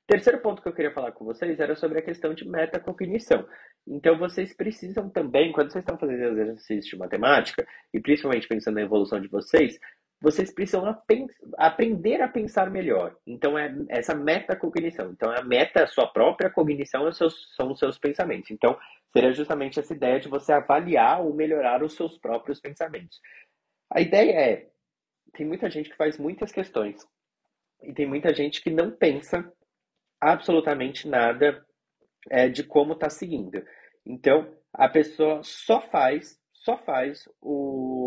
Terceiro 0.08 0.40
ponto 0.40 0.62
que 0.62 0.68
eu 0.68 0.74
queria 0.74 0.94
falar 0.94 1.12
com 1.12 1.26
vocês 1.26 1.60
era 1.60 1.76
sobre 1.76 2.00
a 2.00 2.02
questão 2.02 2.34
de 2.34 2.48
metacognição. 2.50 3.46
Então, 3.86 4.18
vocês 4.18 4.56
precisam 4.56 5.08
também, 5.10 5.52
quando 5.52 5.72
vocês 5.72 5.84
estão 5.84 6.00
fazendo 6.00 6.24
exercícios 6.24 6.88
de 6.88 6.98
matemática, 6.98 7.68
e 7.94 8.00
principalmente 8.00 8.48
pensando 8.48 8.76
na 8.76 8.82
evolução 8.82 9.20
de 9.20 9.28
vocês, 9.28 9.78
vocês 10.20 10.52
precisam 10.52 10.84
aprender 11.58 12.22
a 12.22 12.28
pensar 12.28 12.72
melhor. 12.72 13.16
Então, 13.26 13.58
é 13.58 13.74
essa 13.90 14.16
metacognição. 14.16 15.12
Então, 15.12 15.32
a 15.32 15.44
meta, 15.44 15.84
a 15.84 15.88
sua 15.88 16.08
própria 16.08 16.50
cognição 16.50 17.12
são 17.12 17.72
os 17.72 17.80
seus 17.80 18.00
pensamentos. 18.00 18.50
Então, 18.50 18.78
seria 19.14 19.32
justamente 19.32 19.80
essa 19.80 19.94
ideia 19.94 20.20
de 20.20 20.28
você 20.28 20.52
avaliar 20.52 21.22
ou 21.22 21.34
melhorar 21.34 21.84
os 21.84 21.96
seus 21.96 22.18
próprios 22.18 22.60
pensamentos. 22.60 23.20
A 23.92 24.02
ideia 24.02 24.32
é: 24.32 24.70
tem 25.34 25.46
muita 25.46 25.70
gente 25.70 25.90
que 25.90 25.96
faz 25.96 26.18
muitas 26.18 26.52
questões 26.52 27.08
e 27.84 27.94
tem 27.94 28.08
muita 28.08 28.34
gente 28.34 28.62
que 28.62 28.72
não 28.72 28.90
pensa 28.92 29.52
absolutamente 30.20 31.08
nada 31.08 31.64
é, 32.30 32.50
de 32.50 32.64
como 32.64 32.94
está 32.94 33.10
seguindo. 33.10 33.64
Então, 34.06 34.52
a 34.74 34.90
pessoa 34.90 35.42
só 35.44 35.80
faz, 35.80 36.40
só 36.52 36.78
faz 36.78 37.30
o 37.40 38.07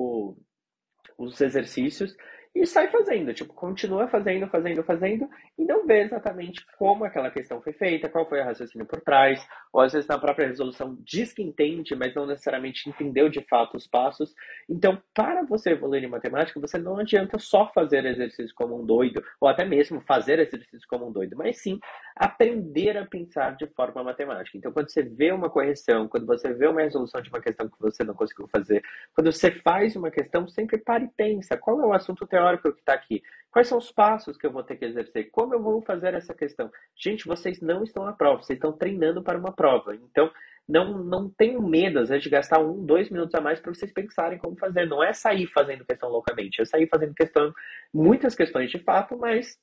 os 1.20 1.40
exercícios 1.40 2.16
e 2.52 2.66
sai 2.66 2.88
fazendo, 2.88 3.32
tipo, 3.32 3.54
continua 3.54 4.08
fazendo, 4.08 4.48
fazendo, 4.48 4.82
fazendo, 4.82 5.28
e 5.56 5.64
não 5.64 5.86
vê 5.86 6.02
exatamente 6.02 6.66
como 6.76 7.04
aquela 7.04 7.30
questão 7.30 7.62
foi 7.62 7.72
feita, 7.72 8.08
qual 8.08 8.28
foi 8.28 8.40
o 8.40 8.44
raciocínio 8.44 8.86
por 8.86 9.00
trás, 9.00 9.40
ou 9.72 9.80
às 9.80 9.92
vezes 9.92 10.08
na 10.08 10.18
própria 10.18 10.48
resolução 10.48 10.98
diz 11.00 11.32
que 11.32 11.42
entende, 11.42 11.94
mas 11.94 12.12
não 12.12 12.26
necessariamente 12.26 12.88
entendeu 12.88 13.28
de 13.28 13.40
fato 13.42 13.76
os 13.76 13.86
passos. 13.86 14.34
Então, 14.68 15.00
para 15.14 15.44
você 15.44 15.70
evoluir 15.70 16.02
em 16.02 16.08
matemática, 16.08 16.58
você 16.58 16.76
não 16.76 16.98
adianta 16.98 17.38
só 17.38 17.70
fazer 17.72 18.04
exercícios 18.04 18.52
como 18.52 18.82
um 18.82 18.84
doido, 18.84 19.22
ou 19.40 19.48
até 19.48 19.64
mesmo 19.64 20.00
fazer 20.00 20.40
exercícios 20.40 20.84
como 20.86 21.08
um 21.08 21.12
doido, 21.12 21.36
mas 21.36 21.62
sim 21.62 21.78
aprender 22.16 22.96
a 22.98 23.06
pensar 23.06 23.54
de 23.56 23.66
forma 23.68 24.02
matemática. 24.02 24.58
Então, 24.58 24.72
quando 24.72 24.90
você 24.90 25.04
vê 25.04 25.30
uma 25.30 25.48
correção, 25.48 26.08
quando 26.08 26.26
você 26.26 26.52
vê 26.52 26.66
uma 26.66 26.82
resolução 26.82 27.22
de 27.22 27.30
uma 27.30 27.40
questão 27.40 27.68
que 27.68 27.80
você 27.80 28.02
não 28.02 28.14
conseguiu 28.14 28.48
fazer, 28.48 28.82
quando 29.14 29.30
você 29.30 29.52
faz 29.52 29.94
uma 29.94 30.10
questão, 30.10 30.48
sempre 30.48 30.78
pare 30.78 31.04
e 31.04 31.10
pensa, 31.16 31.56
qual 31.56 31.80
é 31.80 31.86
o 31.86 31.92
assunto 31.92 32.26
teórico 32.26 32.39
teórico 32.40 32.72
que 32.72 32.80
está 32.80 32.94
aqui. 32.94 33.22
Quais 33.50 33.68
são 33.68 33.78
os 33.78 33.90
passos 33.90 34.36
que 34.36 34.46
eu 34.46 34.52
vou 34.52 34.62
ter 34.62 34.76
que 34.76 34.84
exercer? 34.84 35.30
Como 35.30 35.54
eu 35.54 35.62
vou 35.62 35.82
fazer 35.82 36.14
essa 36.14 36.32
questão? 36.32 36.70
Gente, 36.96 37.26
vocês 37.26 37.60
não 37.60 37.82
estão 37.82 38.04
na 38.04 38.12
prova, 38.12 38.42
vocês 38.42 38.56
estão 38.56 38.72
treinando 38.72 39.22
para 39.22 39.38
uma 39.38 39.52
prova. 39.52 39.94
Então, 39.94 40.30
não, 40.68 41.02
não 41.02 41.28
tenham 41.28 41.60
medo, 41.60 41.98
às 41.98 42.08
vezes, 42.08 42.22
de 42.22 42.30
gastar 42.30 42.60
um, 42.60 42.84
dois 42.86 43.10
minutos 43.10 43.34
a 43.34 43.40
mais 43.40 43.60
para 43.60 43.74
vocês 43.74 43.92
pensarem 43.92 44.38
como 44.38 44.56
fazer. 44.56 44.86
Não 44.86 45.02
é 45.02 45.12
sair 45.12 45.48
fazendo 45.48 45.84
questão 45.84 46.08
loucamente, 46.08 46.62
é 46.62 46.64
sair 46.64 46.88
fazendo 46.88 47.12
questão, 47.12 47.52
muitas 47.92 48.36
questões 48.36 48.70
de 48.70 48.78
fato, 48.78 49.18
mas 49.18 49.58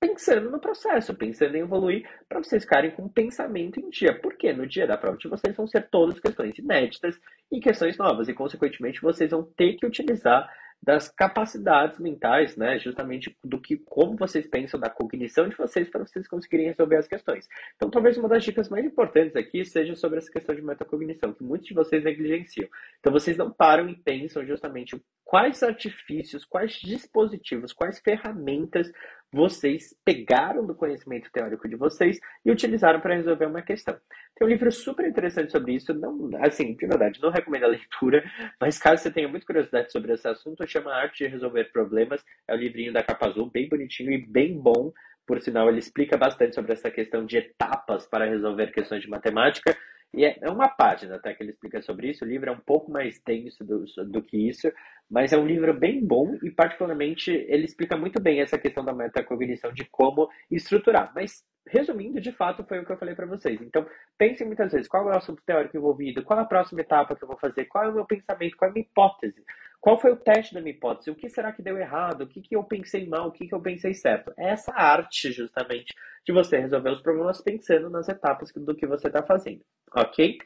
pensando 0.00 0.50
no 0.50 0.60
processo, 0.60 1.14
pensando 1.14 1.56
em 1.56 1.60
evoluir, 1.60 2.08
para 2.28 2.42
vocês 2.42 2.64
ficarem 2.64 2.90
com 2.90 3.08
pensamento 3.08 3.78
em 3.78 3.88
dia. 3.88 4.18
Porque 4.20 4.52
no 4.52 4.66
dia 4.66 4.86
da 4.86 4.98
prova 4.98 5.16
de 5.16 5.28
vocês 5.28 5.56
vão 5.56 5.66
ser 5.66 5.88
todas 5.90 6.18
questões 6.18 6.58
inéditas 6.58 7.20
e 7.52 7.60
questões 7.60 7.96
novas, 7.96 8.28
e 8.28 8.34
consequentemente 8.34 9.00
vocês 9.00 9.30
vão 9.30 9.44
ter 9.44 9.74
que 9.74 9.86
utilizar 9.86 10.48
das 10.82 11.08
capacidades 11.08 11.98
mentais, 11.98 12.56
né, 12.56 12.78
justamente 12.78 13.36
do 13.42 13.60
que 13.60 13.76
como 13.76 14.16
vocês 14.16 14.46
pensam 14.46 14.78
da 14.78 14.88
cognição 14.88 15.48
de 15.48 15.56
vocês 15.56 15.88
para 15.88 16.04
vocês 16.04 16.26
conseguirem 16.28 16.68
resolver 16.68 16.96
as 16.96 17.08
questões. 17.08 17.48
Então, 17.76 17.90
talvez 17.90 18.16
uma 18.16 18.28
das 18.28 18.44
dicas 18.44 18.68
mais 18.68 18.84
importantes 18.84 19.36
aqui 19.36 19.64
seja 19.64 19.94
sobre 19.94 20.18
essa 20.18 20.30
questão 20.30 20.54
de 20.54 20.62
metacognição, 20.62 21.32
que 21.32 21.42
muitos 21.42 21.68
de 21.68 21.74
vocês 21.74 22.02
negligenciam. 22.02 22.68
Então, 23.00 23.12
vocês 23.12 23.36
não 23.36 23.50
param 23.50 23.88
e 23.88 23.96
pensam 23.96 24.46
justamente 24.46 25.00
quais 25.24 25.62
artifícios, 25.62 26.44
quais 26.44 26.72
dispositivos, 26.72 27.72
quais 27.72 27.98
ferramentas 27.98 28.90
vocês 29.32 29.94
pegaram 30.04 30.66
do 30.66 30.74
conhecimento 30.74 31.30
teórico 31.30 31.68
de 31.68 31.76
vocês 31.76 32.18
e 32.44 32.50
utilizaram 32.50 33.00
para 33.00 33.14
resolver 33.14 33.46
uma 33.46 33.62
questão. 33.62 33.96
Tem 34.36 34.46
um 34.46 34.50
livro 34.50 34.70
super 34.72 35.06
interessante 35.06 35.52
sobre 35.52 35.74
isso, 35.74 35.92
não, 35.92 36.30
assim, 36.40 36.74
de 36.74 36.86
verdade, 36.86 37.20
não 37.20 37.30
recomendo 37.30 37.64
a 37.64 37.68
leitura, 37.68 38.22
mas 38.60 38.78
caso 38.78 39.02
você 39.02 39.10
tenha 39.10 39.28
muita 39.28 39.46
curiosidade 39.46 39.92
sobre 39.92 40.12
esse 40.12 40.26
assunto, 40.26 40.66
chama 40.66 40.94
Arte 40.94 41.24
de 41.24 41.30
Resolver 41.30 41.64
Problemas, 41.72 42.24
é 42.46 42.54
o 42.54 42.56
um 42.56 42.60
livrinho 42.60 42.92
da 42.92 43.02
capa 43.02 43.28
azul, 43.28 43.50
bem 43.50 43.68
bonitinho 43.68 44.12
e 44.12 44.26
bem 44.26 44.58
bom, 44.58 44.92
por 45.26 45.42
sinal, 45.42 45.68
ele 45.68 45.78
explica 45.78 46.16
bastante 46.16 46.54
sobre 46.54 46.72
essa 46.72 46.90
questão 46.90 47.26
de 47.26 47.36
etapas 47.36 48.06
para 48.06 48.24
resolver 48.24 48.72
questões 48.72 49.02
de 49.02 49.10
matemática, 49.10 49.76
e 50.14 50.24
é, 50.24 50.38
é 50.40 50.50
uma 50.50 50.68
página 50.68 51.16
até 51.16 51.34
que 51.34 51.42
ele 51.42 51.50
explica 51.50 51.82
sobre 51.82 52.08
isso. 52.08 52.24
O 52.24 52.28
livro 52.28 52.48
é 52.48 52.52
um 52.52 52.60
pouco 52.60 52.90
mais 52.90 53.20
denso 53.24 53.62
do, 53.62 53.84
do 54.06 54.22
que 54.22 54.48
isso, 54.48 54.72
mas 55.10 55.32
é 55.32 55.38
um 55.38 55.46
livro 55.46 55.72
bem 55.72 56.04
bom 56.04 56.38
e, 56.42 56.50
particularmente, 56.50 57.30
ele 57.30 57.64
explica 57.64 57.96
muito 57.96 58.20
bem 58.20 58.40
essa 58.40 58.58
questão 58.58 58.84
da 58.84 58.92
metacognição, 58.92 59.72
de 59.72 59.84
como 59.86 60.28
estruturar. 60.50 61.12
Mas, 61.14 61.42
resumindo, 61.66 62.20
de 62.20 62.30
fato, 62.32 62.64
foi 62.64 62.78
o 62.78 62.84
que 62.84 62.92
eu 62.92 62.98
falei 62.98 63.14
para 63.14 63.26
vocês. 63.26 63.60
Então, 63.62 63.86
pensem 64.18 64.46
muitas 64.46 64.72
vezes 64.72 64.86
qual 64.86 65.08
é 65.08 65.14
o 65.14 65.16
assunto 65.16 65.42
teórico 65.46 65.76
envolvido, 65.76 66.22
qual 66.22 66.38
é 66.38 66.42
a 66.42 66.46
próxima 66.46 66.82
etapa 66.82 67.16
que 67.16 67.24
eu 67.24 67.28
vou 67.28 67.38
fazer, 67.38 67.64
qual 67.64 67.84
é 67.84 67.88
o 67.88 67.94
meu 67.94 68.04
pensamento, 68.04 68.56
qual 68.56 68.68
é 68.68 68.70
a 68.70 68.74
minha 68.74 68.84
hipótese. 68.84 69.42
Qual 69.80 69.98
foi 69.98 70.10
o 70.10 70.16
teste 70.16 70.54
da 70.54 70.60
minha 70.60 70.74
hipótese? 70.74 71.10
O 71.10 71.14
que 71.14 71.28
será 71.28 71.52
que 71.52 71.62
deu 71.62 71.78
errado? 71.78 72.22
O 72.22 72.26
que, 72.26 72.42
que 72.42 72.54
eu 72.54 72.64
pensei 72.64 73.06
mal? 73.06 73.28
O 73.28 73.32
que, 73.32 73.46
que 73.46 73.54
eu 73.54 73.60
pensei 73.60 73.94
certo? 73.94 74.32
É 74.36 74.50
essa 74.50 74.72
arte, 74.72 75.30
justamente, 75.32 75.94
de 76.26 76.32
você 76.32 76.58
resolver 76.58 76.90
os 76.90 77.00
problemas 77.00 77.40
pensando 77.40 77.88
nas 77.88 78.08
etapas 78.08 78.52
do 78.52 78.74
que 78.74 78.86
você 78.86 79.06
está 79.06 79.22
fazendo. 79.22 79.62
Ok? 79.94 80.36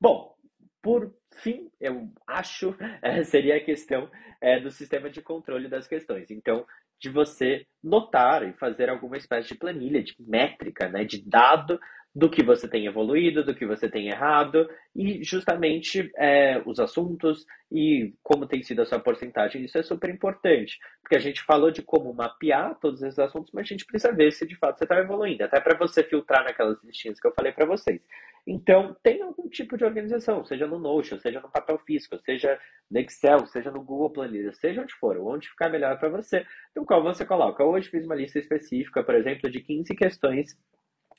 Bom, 0.00 0.34
por 0.82 1.14
fim, 1.42 1.70
eu 1.80 2.10
acho, 2.26 2.76
é, 3.02 3.22
seria 3.24 3.56
a 3.56 3.64
questão 3.64 4.10
é, 4.40 4.60
do 4.60 4.70
sistema 4.70 5.10
de 5.10 5.20
controle 5.20 5.68
das 5.68 5.86
questões. 5.86 6.30
Então, 6.30 6.66
de 7.00 7.08
você 7.08 7.66
notar 7.82 8.46
e 8.46 8.52
fazer 8.52 8.90
alguma 8.90 9.16
espécie 9.16 9.48
de 9.48 9.54
planilha, 9.54 10.02
de 10.02 10.14
métrica, 10.18 10.88
né, 10.88 11.04
de 11.04 11.24
dado 11.24 11.80
do 12.14 12.28
que 12.28 12.42
você 12.42 12.66
tem 12.66 12.86
evoluído, 12.86 13.44
do 13.44 13.54
que 13.54 13.64
você 13.64 13.88
tem 13.88 14.08
errado 14.08 14.68
e 14.94 15.22
justamente 15.22 16.10
é, 16.16 16.60
os 16.66 16.80
assuntos 16.80 17.46
e 17.70 18.12
como 18.20 18.48
tem 18.48 18.62
sido 18.62 18.82
a 18.82 18.84
sua 18.84 18.98
porcentagem. 18.98 19.64
Isso 19.64 19.78
é 19.78 19.82
super 19.82 20.10
importante, 20.10 20.78
porque 21.00 21.16
a 21.16 21.20
gente 21.20 21.42
falou 21.42 21.70
de 21.70 21.82
como 21.82 22.12
mapear 22.12 22.76
todos 22.80 23.00
esses 23.02 23.18
assuntos, 23.18 23.52
mas 23.52 23.64
a 23.64 23.68
gente 23.68 23.86
precisa 23.86 24.12
ver 24.12 24.32
se 24.32 24.44
de 24.44 24.56
fato 24.56 24.78
você 24.78 24.84
está 24.84 24.98
evoluindo, 24.98 25.44
até 25.44 25.60
para 25.60 25.78
você 25.78 26.02
filtrar 26.02 26.44
naquelas 26.44 26.82
listinhas 26.82 27.20
que 27.20 27.28
eu 27.28 27.34
falei 27.34 27.52
para 27.52 27.66
vocês. 27.66 28.00
Então, 28.44 28.96
tem 29.02 29.22
algum 29.22 29.48
tipo 29.48 29.76
de 29.76 29.84
organização, 29.84 30.44
seja 30.44 30.66
no 30.66 30.78
Notion, 30.78 31.18
seja 31.18 31.40
no 31.40 31.50
papel 31.50 31.78
físico, 31.78 32.18
seja 32.24 32.58
no 32.90 32.98
Excel, 32.98 33.46
seja 33.46 33.70
no 33.70 33.82
Google 33.82 34.10
Planilha, 34.10 34.52
seja 34.54 34.82
onde 34.82 34.94
for, 34.94 35.16
onde 35.18 35.48
ficar 35.48 35.68
melhor 35.68 35.96
para 36.00 36.08
você, 36.08 36.44
no 36.74 36.84
qual 36.84 37.02
você 37.02 37.24
coloca. 37.24 37.62
Hoje 37.62 37.88
fiz 37.88 38.04
uma 38.04 38.14
lista 38.16 38.38
específica, 38.38 39.04
por 39.04 39.14
exemplo, 39.14 39.48
de 39.48 39.60
15 39.60 39.94
questões 39.94 40.56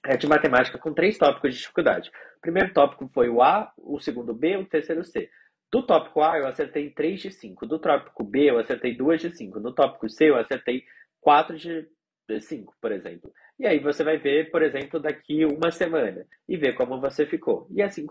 é 0.05 0.17
de 0.17 0.27
matemática 0.27 0.77
com 0.77 0.93
três 0.93 1.17
tópicos 1.17 1.53
de 1.53 1.59
dificuldade. 1.59 2.09
O 2.37 2.41
primeiro 2.41 2.73
tópico 2.73 3.09
foi 3.13 3.29
o 3.29 3.41
A, 3.41 3.71
o 3.77 3.99
segundo 3.99 4.33
B, 4.33 4.57
o 4.57 4.65
terceiro 4.65 5.03
C. 5.03 5.29
Do 5.71 5.83
tópico 5.83 6.21
A 6.21 6.37
eu 6.37 6.47
acertei 6.47 6.89
3 6.89 7.21
de 7.21 7.31
5. 7.31 7.65
Do 7.65 7.79
tópico 7.79 8.23
B 8.23 8.49
eu 8.49 8.59
acertei 8.59 8.95
2 8.95 9.21
de 9.21 9.35
5. 9.35 9.59
No 9.59 9.73
tópico 9.73 10.09
C 10.09 10.29
eu 10.29 10.35
acertei 10.35 10.83
4 11.21 11.55
de 11.55 11.87
5, 12.39 12.75
por 12.81 12.91
exemplo. 12.91 13.31
E 13.57 13.65
aí 13.65 13.79
você 13.79 14.03
vai 14.03 14.17
ver, 14.17 14.49
por 14.49 14.63
exemplo, 14.63 14.99
daqui 14.99 15.45
uma 15.45 15.71
semana 15.71 16.25
e 16.49 16.57
ver 16.57 16.73
como 16.73 16.99
você 16.99 17.25
ficou. 17.25 17.67
E 17.69 17.81
assim 17.81 18.05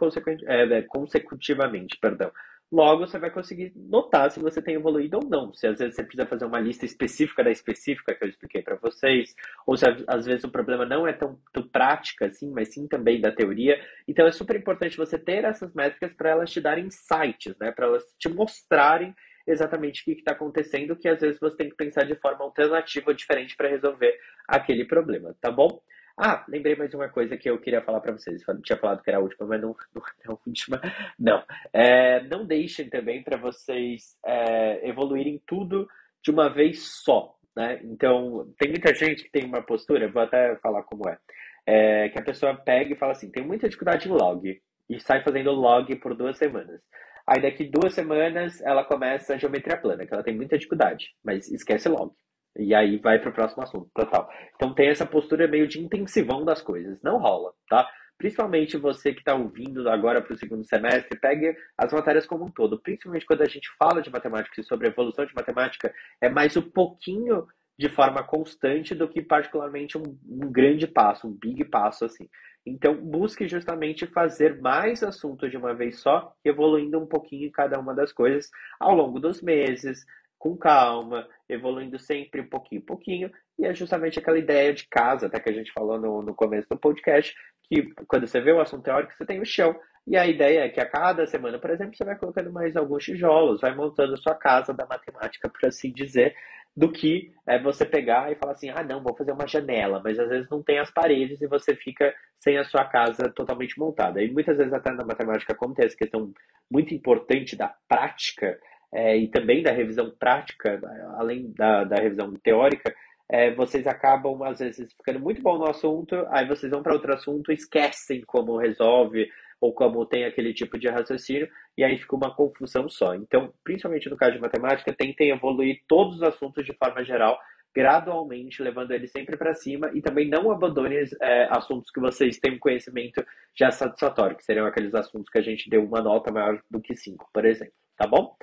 é, 0.46 0.82
consecutivamente, 0.82 1.98
perdão. 2.00 2.30
Logo, 2.72 3.04
você 3.04 3.18
vai 3.18 3.30
conseguir 3.30 3.72
notar 3.74 4.30
se 4.30 4.38
você 4.38 4.62
tem 4.62 4.76
evoluído 4.76 5.18
ou 5.18 5.28
não. 5.28 5.52
Se 5.52 5.66
às 5.66 5.78
vezes 5.80 5.96
você 5.96 6.04
precisa 6.04 6.24
fazer 6.24 6.44
uma 6.44 6.60
lista 6.60 6.84
específica 6.84 7.42
da 7.42 7.50
específica 7.50 8.14
que 8.14 8.22
eu 8.24 8.28
expliquei 8.28 8.62
para 8.62 8.76
vocês, 8.76 9.34
ou 9.66 9.76
se 9.76 9.84
às 10.06 10.24
vezes 10.24 10.44
o 10.44 10.50
problema 10.50 10.86
não 10.86 11.04
é 11.04 11.12
tão, 11.12 11.36
tão 11.52 11.66
prática 11.66 12.26
assim, 12.26 12.48
mas 12.52 12.72
sim 12.72 12.86
também 12.86 13.20
da 13.20 13.32
teoria. 13.32 13.76
Então 14.06 14.24
é 14.24 14.30
super 14.30 14.54
importante 14.54 14.96
você 14.96 15.18
ter 15.18 15.44
essas 15.44 15.74
métricas 15.74 16.12
para 16.14 16.30
elas 16.30 16.50
te 16.52 16.60
darem 16.60 16.86
insights, 16.86 17.56
né? 17.58 17.72
Para 17.72 17.86
elas 17.86 18.04
te 18.16 18.28
mostrarem 18.28 19.14
exatamente 19.46 20.02
o 20.02 20.04
que 20.04 20.12
está 20.12 20.32
acontecendo, 20.32 20.94
que 20.94 21.08
às 21.08 21.20
vezes 21.20 21.40
você 21.40 21.56
tem 21.56 21.70
que 21.70 21.76
pensar 21.76 22.04
de 22.04 22.14
forma 22.14 22.44
alternativa 22.44 23.10
ou 23.10 23.14
diferente 23.14 23.56
para 23.56 23.68
resolver 23.68 24.16
aquele 24.46 24.84
problema, 24.84 25.34
tá 25.40 25.50
bom? 25.50 25.80
Ah, 26.16 26.44
lembrei 26.48 26.76
mais 26.76 26.92
uma 26.94 27.08
coisa 27.08 27.36
que 27.36 27.48
eu 27.48 27.58
queria 27.58 27.82
falar 27.82 28.00
para 28.00 28.12
vocês. 28.12 28.42
Eu 28.46 28.60
tinha 28.62 28.78
falado 28.78 29.02
que 29.02 29.10
era 29.10 29.18
a 29.18 29.22
última, 29.22 29.46
mas 29.46 29.60
não, 29.60 29.76
não 29.94 30.02
é 30.02 30.28
a 30.28 30.36
última. 30.46 30.80
Não. 31.18 31.42
É, 31.72 32.22
não 32.24 32.44
deixem 32.44 32.88
também 32.88 33.22
para 33.22 33.38
vocês 33.38 34.16
é, 34.24 34.88
evoluírem 34.88 35.42
tudo 35.46 35.88
de 36.22 36.30
uma 36.30 36.48
vez 36.48 36.82
só. 37.02 37.34
Né? 37.56 37.80
Então, 37.84 38.52
tem 38.58 38.70
muita 38.70 38.94
gente 38.94 39.24
que 39.24 39.30
tem 39.30 39.44
uma 39.44 39.62
postura, 39.62 40.10
vou 40.10 40.22
até 40.22 40.56
falar 40.56 40.82
como 40.82 41.08
é, 41.08 41.18
é 41.66 42.08
que 42.08 42.18
a 42.18 42.24
pessoa 42.24 42.54
pega 42.54 42.92
e 42.94 42.98
fala 42.98 43.12
assim: 43.12 43.30
tem 43.30 43.44
muita 43.44 43.68
dificuldade 43.68 44.08
em 44.08 44.12
log, 44.12 44.60
e 44.88 45.00
sai 45.00 45.22
fazendo 45.22 45.52
log 45.52 45.94
por 45.96 46.14
duas 46.14 46.36
semanas. 46.36 46.80
Aí 47.26 47.40
daqui 47.40 47.64
duas 47.64 47.94
semanas 47.94 48.60
ela 48.62 48.84
começa 48.84 49.34
a 49.34 49.38
geometria 49.38 49.76
plana, 49.76 50.06
que 50.06 50.12
ela 50.12 50.22
tem 50.22 50.34
muita 50.34 50.56
dificuldade, 50.56 51.14
mas 51.24 51.48
esquece 51.50 51.88
log. 51.88 52.12
E 52.60 52.74
aí 52.74 52.98
vai 52.98 53.18
para 53.18 53.30
o 53.30 53.32
próximo 53.32 53.62
assunto, 53.62 53.90
total. 53.94 54.28
Então 54.54 54.74
tem 54.74 54.88
essa 54.88 55.06
postura 55.06 55.48
meio 55.48 55.66
de 55.66 55.80
intensivão 55.80 56.44
das 56.44 56.60
coisas. 56.60 57.00
Não 57.02 57.18
rola, 57.18 57.52
tá? 57.68 57.88
Principalmente 58.18 58.76
você 58.76 59.14
que 59.14 59.20
está 59.20 59.34
ouvindo 59.34 59.88
agora 59.88 60.20
para 60.20 60.34
o 60.34 60.36
segundo 60.36 60.62
semestre, 60.64 61.18
pegue 61.18 61.56
as 61.78 61.90
matérias 61.90 62.26
como 62.26 62.44
um 62.44 62.50
todo. 62.50 62.78
Principalmente 62.78 63.24
quando 63.24 63.40
a 63.40 63.48
gente 63.48 63.70
fala 63.78 64.02
de 64.02 64.10
matemática 64.10 64.60
e 64.60 64.64
sobre 64.64 64.88
evolução 64.88 65.24
de 65.24 65.34
matemática, 65.34 65.90
é 66.20 66.28
mais 66.28 66.54
um 66.54 66.62
pouquinho 66.62 67.46
de 67.78 67.88
forma 67.88 68.22
constante 68.22 68.94
do 68.94 69.08
que 69.08 69.22
particularmente 69.22 69.96
um, 69.96 70.02
um 70.28 70.52
grande 70.52 70.86
passo, 70.86 71.26
um 71.26 71.32
big 71.32 71.64
passo 71.64 72.04
assim. 72.04 72.28
Então, 72.66 72.94
busque 72.94 73.48
justamente 73.48 74.06
fazer 74.06 74.60
mais 74.60 75.02
assuntos 75.02 75.50
de 75.50 75.56
uma 75.56 75.72
vez 75.72 75.98
só, 76.00 76.34
evoluindo 76.44 76.98
um 77.00 77.06
pouquinho 77.06 77.46
em 77.46 77.50
cada 77.50 77.80
uma 77.80 77.94
das 77.94 78.12
coisas 78.12 78.50
ao 78.78 78.94
longo 78.94 79.18
dos 79.18 79.40
meses, 79.40 80.04
com 80.40 80.56
calma, 80.56 81.28
evoluindo 81.46 81.98
sempre 81.98 82.40
um 82.40 82.48
pouquinho, 82.48 82.80
pouquinho, 82.80 83.30
e 83.58 83.66
é 83.66 83.74
justamente 83.74 84.18
aquela 84.18 84.38
ideia 84.38 84.72
de 84.72 84.88
casa, 84.88 85.26
até 85.26 85.38
que 85.38 85.50
a 85.50 85.52
gente 85.52 85.70
falou 85.70 86.00
no, 86.00 86.22
no 86.22 86.34
começo 86.34 86.66
do 86.66 86.78
podcast, 86.78 87.36
que 87.64 87.94
quando 88.08 88.26
você 88.26 88.40
vê 88.40 88.50
o 88.50 88.60
assunto 88.60 88.82
teórico, 88.82 89.12
você 89.12 89.26
tem 89.26 89.38
o 89.38 89.44
chão, 89.44 89.78
e 90.06 90.16
a 90.16 90.26
ideia 90.26 90.60
é 90.60 90.68
que 90.70 90.80
a 90.80 90.88
cada 90.88 91.26
semana, 91.26 91.58
por 91.58 91.70
exemplo, 91.70 91.94
você 91.94 92.04
vai 92.04 92.16
colocando 92.16 92.50
mais 92.50 92.74
alguns 92.74 93.04
tijolos, 93.04 93.60
vai 93.60 93.74
montando 93.74 94.14
a 94.14 94.16
sua 94.16 94.34
casa 94.34 94.72
da 94.72 94.86
matemática, 94.86 95.46
por 95.46 95.68
assim 95.68 95.92
dizer, 95.92 96.34
do 96.74 96.90
que 96.90 97.34
é, 97.46 97.60
você 97.60 97.84
pegar 97.84 98.32
e 98.32 98.36
falar 98.36 98.52
assim, 98.52 98.70
ah, 98.70 98.82
não, 98.82 99.02
vou 99.02 99.14
fazer 99.14 99.32
uma 99.32 99.46
janela, 99.46 100.00
mas 100.02 100.18
às 100.18 100.28
vezes 100.30 100.48
não 100.48 100.62
tem 100.62 100.78
as 100.78 100.90
paredes 100.90 101.40
e 101.42 101.46
você 101.46 101.74
fica 101.74 102.14
sem 102.38 102.56
a 102.56 102.64
sua 102.64 102.86
casa 102.86 103.28
totalmente 103.28 103.78
montada. 103.78 104.22
E 104.22 104.32
muitas 104.32 104.56
vezes 104.56 104.72
até 104.72 104.90
na 104.90 105.04
matemática 105.04 105.52
acontece 105.52 105.96
questão 105.96 106.32
muito 106.70 106.94
importante 106.94 107.54
da 107.56 107.74
prática, 107.86 108.58
é, 108.92 109.16
e 109.16 109.28
também 109.28 109.62
da 109.62 109.70
revisão 109.70 110.10
prática, 110.18 110.80
além 111.16 111.52
da, 111.52 111.84
da 111.84 111.96
revisão 111.96 112.32
teórica, 112.42 112.94
é, 113.28 113.54
vocês 113.54 113.86
acabam, 113.86 114.42
às 114.42 114.58
vezes, 114.58 114.92
ficando 114.92 115.20
muito 115.20 115.40
bom 115.40 115.56
no 115.56 115.68
assunto, 115.68 116.26
aí 116.30 116.46
vocês 116.48 116.70
vão 116.72 116.82
para 116.82 116.94
outro 116.94 117.14
assunto, 117.14 117.52
esquecem 117.52 118.22
como 118.22 118.58
resolve 118.58 119.28
ou 119.60 119.72
como 119.72 120.06
tem 120.06 120.24
aquele 120.24 120.52
tipo 120.52 120.78
de 120.78 120.88
raciocínio, 120.88 121.48
e 121.76 121.84
aí 121.84 121.96
fica 121.98 122.16
uma 122.16 122.34
confusão 122.34 122.88
só. 122.88 123.14
Então, 123.14 123.52
principalmente 123.62 124.08
no 124.08 124.16
caso 124.16 124.32
de 124.32 124.40
matemática, 124.40 124.92
tentem 124.92 125.30
evoluir 125.30 125.80
todos 125.86 126.16
os 126.16 126.22
assuntos 126.22 126.64
de 126.64 126.72
forma 126.72 127.04
geral, 127.04 127.38
gradualmente, 127.72 128.62
levando 128.62 128.90
eles 128.90 129.12
sempre 129.12 129.36
para 129.36 129.54
cima, 129.54 129.90
e 129.94 130.00
também 130.00 130.28
não 130.28 130.50
abandone 130.50 130.96
é, 131.20 131.46
assuntos 131.50 131.90
que 131.92 132.00
vocês 132.00 132.38
têm 132.38 132.58
conhecimento 132.58 133.24
já 133.54 133.70
satisfatório, 133.70 134.36
que 134.36 134.44
seriam 134.44 134.66
aqueles 134.66 134.94
assuntos 134.94 135.30
que 135.30 135.38
a 135.38 135.42
gente 135.42 135.70
deu 135.70 135.84
uma 135.84 136.00
nota 136.00 136.32
maior 136.32 136.60
do 136.68 136.80
que 136.80 136.96
5, 136.96 137.28
por 137.32 137.44
exemplo, 137.44 137.74
tá 137.96 138.08
bom? 138.08 138.34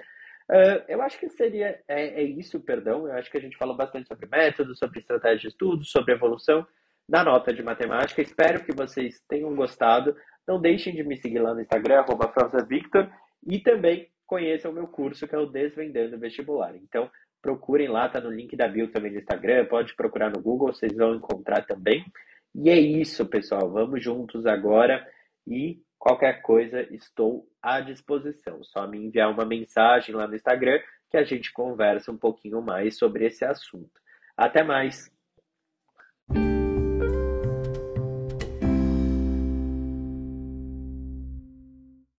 Uh, 0.50 0.80
eu 0.88 1.02
acho 1.02 1.20
que 1.20 1.30
seria 1.30 1.80
é, 1.88 2.22
é, 2.22 2.24
isso, 2.24 2.60
perdão. 2.60 3.08
Eu 3.08 3.14
acho 3.14 3.30
que 3.30 3.38
a 3.38 3.42
gente 3.42 3.58
falou 3.58 3.76
bastante 3.76 4.08
sobre 4.08 4.28
métodos, 4.28 4.80
sobre 4.80 5.00
estratégia 5.00 5.38
de 5.40 5.48
estudo, 5.48 5.84
sobre 5.84 6.14
evolução. 6.14 6.66
na 7.08 7.24
nota 7.24 7.54
de 7.54 7.64
matemática. 7.64 8.22
Espero 8.22 8.64
que 8.64 8.74
vocês 8.74 9.22
tenham 9.28 9.56
gostado. 9.56 10.16
Não 10.48 10.60
deixem 10.60 10.96
de 10.96 11.04
me 11.04 11.18
seguir 11.18 11.40
lá 11.40 11.54
no 11.54 11.62
Instagram, 11.62 12.00
arroba 12.00 12.32
Victor, 12.68 13.10
e 13.46 13.60
também 13.60 14.10
conheçam 14.26 14.72
o 14.72 14.74
meu 14.74 14.88
curso, 14.88 15.28
que 15.28 15.36
é 15.36 15.38
o 15.38 15.46
Desvendando 15.46 16.20
Vestibular. 16.20 16.76
Então, 16.76 17.10
procurem 17.42 17.88
lá, 17.88 18.10
tá 18.10 18.20
no 18.20 18.30
link 18.30 18.56
da 18.56 18.68
bio 18.68 18.92
também 18.92 19.12
no 19.12 19.20
Instagram, 19.20 19.66
pode 19.66 19.96
procurar 19.96 20.30
no 20.30 20.42
Google, 20.42 20.74
vocês 20.74 20.94
vão 20.96 21.16
encontrar 21.16 21.66
também. 21.66 22.06
E 22.54 22.70
é 22.70 22.78
isso, 22.78 23.26
pessoal. 23.26 23.72
Vamos 23.72 24.04
juntos 24.04 24.46
agora 24.46 25.06
e 25.48 25.80
qualquer 25.98 26.42
coisa 26.42 26.82
estou 26.94 27.48
à 27.68 27.82
disposição. 27.82 28.64
Só 28.64 28.88
me 28.88 28.98
enviar 28.98 29.30
uma 29.30 29.46
mensagem 29.46 30.16
lá 30.16 30.26
no 30.26 30.36
Instagram 30.36 30.80
que 31.10 31.18
a 31.18 31.24
gente 31.24 31.52
conversa 31.52 32.12
um 32.12 32.18
pouquinho 32.18 32.62
mais 32.62 32.98
sobre 32.98 33.26
esse 33.26 33.44
assunto. 33.44 34.00
Até 34.38 34.64
mais! 34.64 35.12